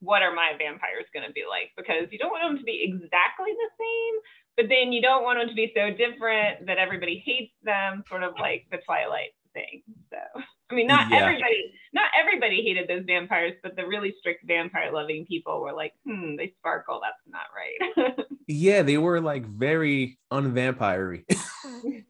what 0.00 0.22
are 0.22 0.34
my 0.34 0.52
vampires 0.58 1.04
going 1.12 1.26
to 1.26 1.32
be 1.32 1.44
like? 1.48 1.70
Because 1.76 2.08
you 2.10 2.18
don't 2.18 2.30
want 2.30 2.42
them 2.42 2.58
to 2.58 2.64
be 2.64 2.82
exactly 2.82 3.52
the 3.52 3.70
same, 3.78 4.14
but 4.56 4.66
then 4.68 4.92
you 4.92 5.02
don't 5.02 5.22
want 5.22 5.38
them 5.38 5.48
to 5.48 5.54
be 5.54 5.72
so 5.76 5.90
different 5.90 6.66
that 6.66 6.78
everybody 6.78 7.22
hates 7.24 7.52
them, 7.62 8.02
sort 8.08 8.22
of 8.22 8.32
like 8.38 8.66
the 8.70 8.78
Twilight 8.84 9.32
thing. 9.52 9.82
So, 10.10 10.42
I 10.70 10.74
mean, 10.74 10.86
not 10.86 11.10
yeah. 11.10 11.18
everybody, 11.18 11.74
not 11.92 12.10
everybody 12.18 12.62
hated 12.62 12.88
those 12.88 13.04
vampires, 13.06 13.54
but 13.62 13.76
the 13.76 13.86
really 13.86 14.14
strict 14.18 14.46
vampire 14.46 14.92
loving 14.92 15.26
people 15.26 15.60
were 15.60 15.72
like, 15.72 15.92
hmm, 16.06 16.36
they 16.36 16.54
sparkle. 16.58 17.00
That's 17.02 17.16
not 17.28 17.48
right. 17.54 18.26
yeah, 18.46 18.82
they 18.82 18.98
were 18.98 19.20
like 19.20 19.44
very 19.46 20.18
unvampire 20.32 21.24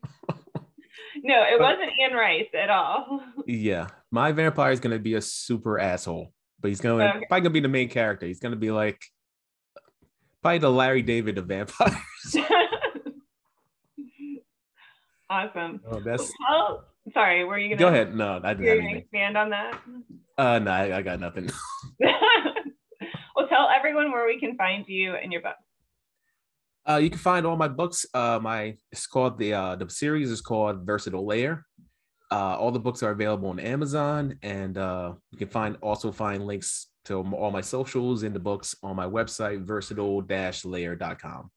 no, 1.22 1.42
it 1.42 1.59
but, 1.59 1.78
wasn't 1.78 1.90
Anne 2.02 2.14
Rice 2.16 2.48
at 2.54 2.70
all. 2.70 3.22
Yeah, 3.46 3.88
my 4.11 4.33
vampire 4.33 4.72
is 4.72 4.80
gonna 4.80 4.98
be 4.98 5.14
a 5.14 5.20
super 5.20 5.78
asshole, 5.78 6.33
but 6.61 6.68
he's 6.68 6.80
gonna 6.80 7.04
okay. 7.04 7.26
probably 7.28 7.40
gonna 7.40 7.50
be 7.50 7.61
the 7.61 7.68
main 7.68 7.88
character. 7.88 8.26
He's 8.26 8.40
gonna 8.40 8.56
be 8.56 8.70
like 8.70 9.00
probably 10.42 10.59
the 10.59 10.70
Larry 10.70 11.02
David 11.02 11.38
of 11.38 11.46
vampires. 11.46 11.94
awesome. 15.30 15.80
Oh, 15.90 16.00
that's. 16.00 16.33
Well, 16.48 16.85
sorry, 17.12 17.44
were 17.44 17.59
you 17.59 17.68
gonna 17.70 17.78
go 17.78 17.88
ahead? 17.88 18.14
No, 18.14 18.40
I 18.42 18.54
didn't. 18.54 18.96
expand 18.96 19.37
on 19.37 19.50
that. 19.50 19.80
Uh, 20.38 20.59
no, 20.59 20.70
I, 20.70 20.98
I 20.98 21.02
got 21.02 21.20
nothing. 21.20 21.50
well, 22.00 23.48
tell 23.48 23.68
everyone 23.68 24.12
where 24.12 24.26
we 24.26 24.38
can 24.38 24.56
find 24.56 24.85
you 24.87 25.14
and 25.14 25.33
your 25.33 25.42
book. 25.42 25.56
Uh, 26.90 26.96
you 26.96 27.09
can 27.09 27.18
find 27.18 27.46
all 27.46 27.57
my 27.57 27.68
books. 27.68 28.05
Uh, 28.14 28.40
my 28.42 28.76
it's 28.90 29.07
called 29.07 29.38
the 29.38 29.55
uh, 29.55 29.76
the 29.76 29.88
series 29.88 30.31
is 30.31 30.40
called 30.40 30.85
Versatile 30.85 31.24
Layer. 31.24 31.64
Uh, 32.33 32.57
all 32.57 32.72
the 32.72 32.81
books 32.81 33.03
are 33.03 33.11
available 33.11 33.48
on 33.48 33.61
Amazon, 33.61 34.37
and 34.42 34.76
uh, 34.76 35.12
you 35.31 35.38
can 35.38 35.48
find 35.48 35.76
also 35.83 36.11
find 36.11 36.46
links 36.46 36.88
to 37.05 37.14
all 37.14 37.50
my 37.53 37.61
socials 37.61 38.24
in 38.24 38.33
the 38.33 38.40
books 38.40 38.74
on 38.83 38.96
my 38.96 39.07
website 39.07 39.64
versatile-layer.com. 39.64 41.50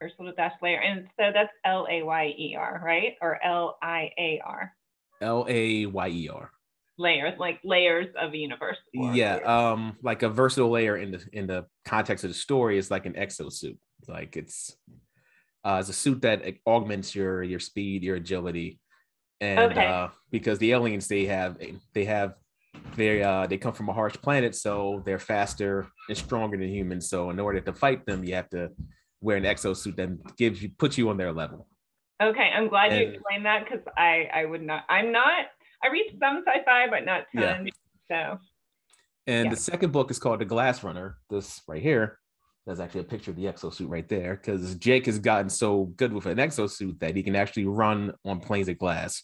Versatile-layer, 0.00 0.80
and 0.80 1.06
so 1.18 1.30
that's 1.32 1.52
L 1.64 1.86
A 1.88 2.02
Y 2.02 2.34
E 2.36 2.56
R, 2.58 2.82
right, 2.84 3.14
or 3.20 3.42
L 3.44 3.78
I 3.82 4.10
A 4.18 4.40
R? 4.44 4.72
L 5.20 5.46
A 5.48 5.86
Y 5.86 6.08
E 6.08 6.28
R. 6.28 6.50
Layers, 6.98 7.34
like 7.38 7.60
layers 7.62 8.08
of 8.20 8.32
a 8.32 8.36
universe. 8.36 8.78
Yeah, 8.92 9.36
um, 9.44 9.96
like 10.02 10.22
a 10.22 10.28
versatile 10.28 10.70
layer 10.70 10.96
in 10.96 11.12
the 11.12 11.24
in 11.32 11.46
the 11.46 11.66
context 11.84 12.24
of 12.24 12.30
the 12.30 12.34
story 12.34 12.78
is 12.78 12.90
like 12.90 13.06
an 13.06 13.12
exosuit. 13.12 13.76
Like 14.08 14.36
it's 14.36 14.76
uh, 15.64 15.78
it's 15.80 15.88
a 15.88 15.92
suit 15.92 16.22
that 16.22 16.44
augments 16.66 17.14
your 17.14 17.42
your 17.42 17.58
speed, 17.58 18.02
your 18.02 18.16
agility, 18.16 18.80
and 19.40 19.72
okay. 19.72 19.86
uh, 19.86 20.08
because 20.30 20.58
the 20.58 20.72
aliens 20.72 21.08
they 21.08 21.26
have 21.26 21.58
they 21.92 22.04
have 22.04 22.34
they 22.94 23.22
uh 23.22 23.46
they 23.46 23.58
come 23.58 23.72
from 23.72 23.88
a 23.88 23.92
harsh 23.92 24.14
planet, 24.22 24.54
so 24.54 25.02
they're 25.04 25.18
faster 25.18 25.86
and 26.08 26.16
stronger 26.16 26.56
than 26.56 26.68
humans. 26.68 27.08
So 27.08 27.30
in 27.30 27.40
order 27.40 27.60
to 27.60 27.72
fight 27.72 28.06
them, 28.06 28.24
you 28.24 28.34
have 28.34 28.48
to 28.50 28.70
wear 29.20 29.36
an 29.36 29.44
exosuit 29.44 29.96
that 29.96 30.36
gives 30.36 30.62
you 30.62 30.70
puts 30.78 30.98
you 30.98 31.08
on 31.08 31.16
their 31.16 31.32
level. 31.32 31.66
Okay, 32.22 32.50
I'm 32.54 32.68
glad 32.68 32.92
and, 32.92 33.00
you 33.00 33.08
explained 33.08 33.44
that 33.46 33.64
because 33.64 33.84
I 33.96 34.28
I 34.32 34.44
would 34.44 34.62
not 34.62 34.84
I'm 34.88 35.12
not 35.12 35.46
I 35.82 35.88
read 35.88 36.16
some 36.20 36.44
sci-fi 36.46 36.88
but 36.88 37.04
not 37.04 37.24
tons. 37.34 37.70
Yeah. 38.08 38.36
So 38.36 38.38
and 39.26 39.46
yeah. 39.46 39.50
the 39.50 39.56
second 39.56 39.92
book 39.92 40.10
is 40.10 40.18
called 40.18 40.40
The 40.40 40.44
Glass 40.44 40.84
Runner. 40.84 41.18
This 41.28 41.60
right 41.66 41.82
here. 41.82 42.18
There's 42.66 42.80
actually 42.80 43.02
a 43.02 43.04
picture 43.04 43.30
of 43.30 43.36
the 43.36 43.44
exosuit 43.44 43.88
right 43.88 44.08
there 44.08 44.34
because 44.34 44.74
Jake 44.74 45.06
has 45.06 45.20
gotten 45.20 45.48
so 45.48 45.84
good 45.96 46.12
with 46.12 46.26
an 46.26 46.38
exosuit 46.38 46.98
that 46.98 47.14
he 47.14 47.22
can 47.22 47.36
actually 47.36 47.66
run 47.66 48.12
on 48.24 48.40
planes 48.40 48.68
of 48.68 48.78
glass. 48.78 49.22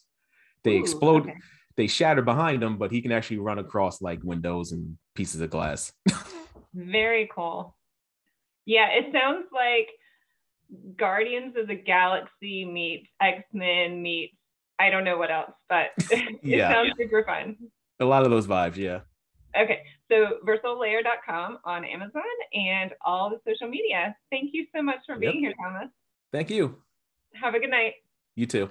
They 0.63 0.77
Ooh, 0.77 0.81
explode, 0.81 1.23
okay. 1.23 1.35
they 1.77 1.89
shatter 1.89 2.23
behind 2.23 2.63
him, 2.63 2.79
but 2.79 2.93
he 2.93 3.03
can 3.03 3.11
actually 3.11 3.39
run 3.39 3.59
across 3.59 4.01
like 4.01 4.21
windows 4.23 4.71
and 4.71 4.97
pieces 5.17 5.41
of 5.41 5.51
glass. 5.51 5.93
Very 6.75 7.29
cool. 7.35 7.77
Yeah, 8.65 8.87
it 8.91 9.13
sounds 9.13 9.47
like 9.53 9.89
Guardians 10.97 11.57
of 11.57 11.67
the 11.67 11.75
Galaxy 11.75 12.65
meets 12.65 13.09
X 13.21 13.43
Men 13.53 14.01
meets 14.01 14.37
I 14.79 14.91
don't 14.91 15.05
know 15.05 15.19
what 15.19 15.31
else, 15.31 15.53
but 15.69 15.87
it 15.99 16.41
yeah. 16.43 16.73
sounds 16.73 16.93
super 16.99 17.25
fun. 17.25 17.57
A 18.01 18.05
lot 18.05 18.25
of 18.25 18.31
those 18.31 18.47
vibes, 18.47 18.77
yeah. 18.77 19.01
Okay, 19.57 19.83
so 20.13 20.39
versatilelayer.com 20.47 21.59
on 21.65 21.85
Amazon 21.85 22.23
and 22.53 22.93
all 23.05 23.31
the 23.31 23.41
social 23.49 23.69
media. 23.69 24.15
Thank 24.31 24.51
you 24.53 24.67
so 24.75 24.83
much 24.83 24.99
for 25.07 25.17
being 25.17 25.37
yep. 25.37 25.41
here, 25.41 25.55
Thomas. 25.59 25.89
Thank 26.31 26.51
you. 26.51 26.77
Have 27.35 27.55
a 27.55 27.61
good 27.61 27.71
night. 27.71 27.95
You 28.35 28.47
too. 28.47 28.71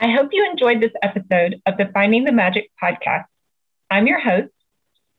I 0.00 0.10
hope 0.10 0.30
you 0.32 0.48
enjoyed 0.50 0.80
this 0.80 0.92
episode 1.02 1.62
of 1.64 1.76
the 1.78 1.90
Finding 1.94 2.24
the 2.24 2.32
Magic 2.32 2.70
podcast. 2.82 3.24
I'm 3.88 4.06
your 4.06 4.20
host, 4.20 4.52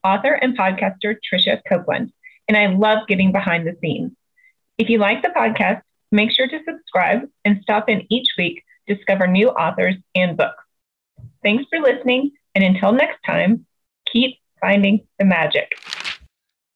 author 0.04 0.34
and 0.34 0.56
podcaster 0.56 1.16
Tricia 1.16 1.60
Copeland, 1.68 2.12
and 2.46 2.56
I 2.56 2.66
love 2.66 3.08
getting 3.08 3.32
behind 3.32 3.66
the 3.66 3.76
scenes. 3.80 4.12
If 4.76 4.88
you 4.88 4.98
like 4.98 5.22
the 5.22 5.30
podcast, 5.30 5.82
make 6.12 6.30
sure 6.30 6.46
to 6.46 6.60
subscribe 6.64 7.28
and 7.44 7.60
stop 7.62 7.88
in 7.88 8.06
each 8.12 8.28
week 8.36 8.62
to 8.86 8.94
discover 8.94 9.26
new 9.26 9.48
authors 9.48 9.96
and 10.14 10.36
books. 10.36 10.62
Thanks 11.42 11.64
for 11.70 11.80
listening, 11.80 12.32
and 12.54 12.64
until 12.64 12.92
next 12.92 13.20
time, 13.24 13.66
keep 14.10 14.38
finding 14.60 15.06
the 15.18 15.24
magic. 15.24 15.78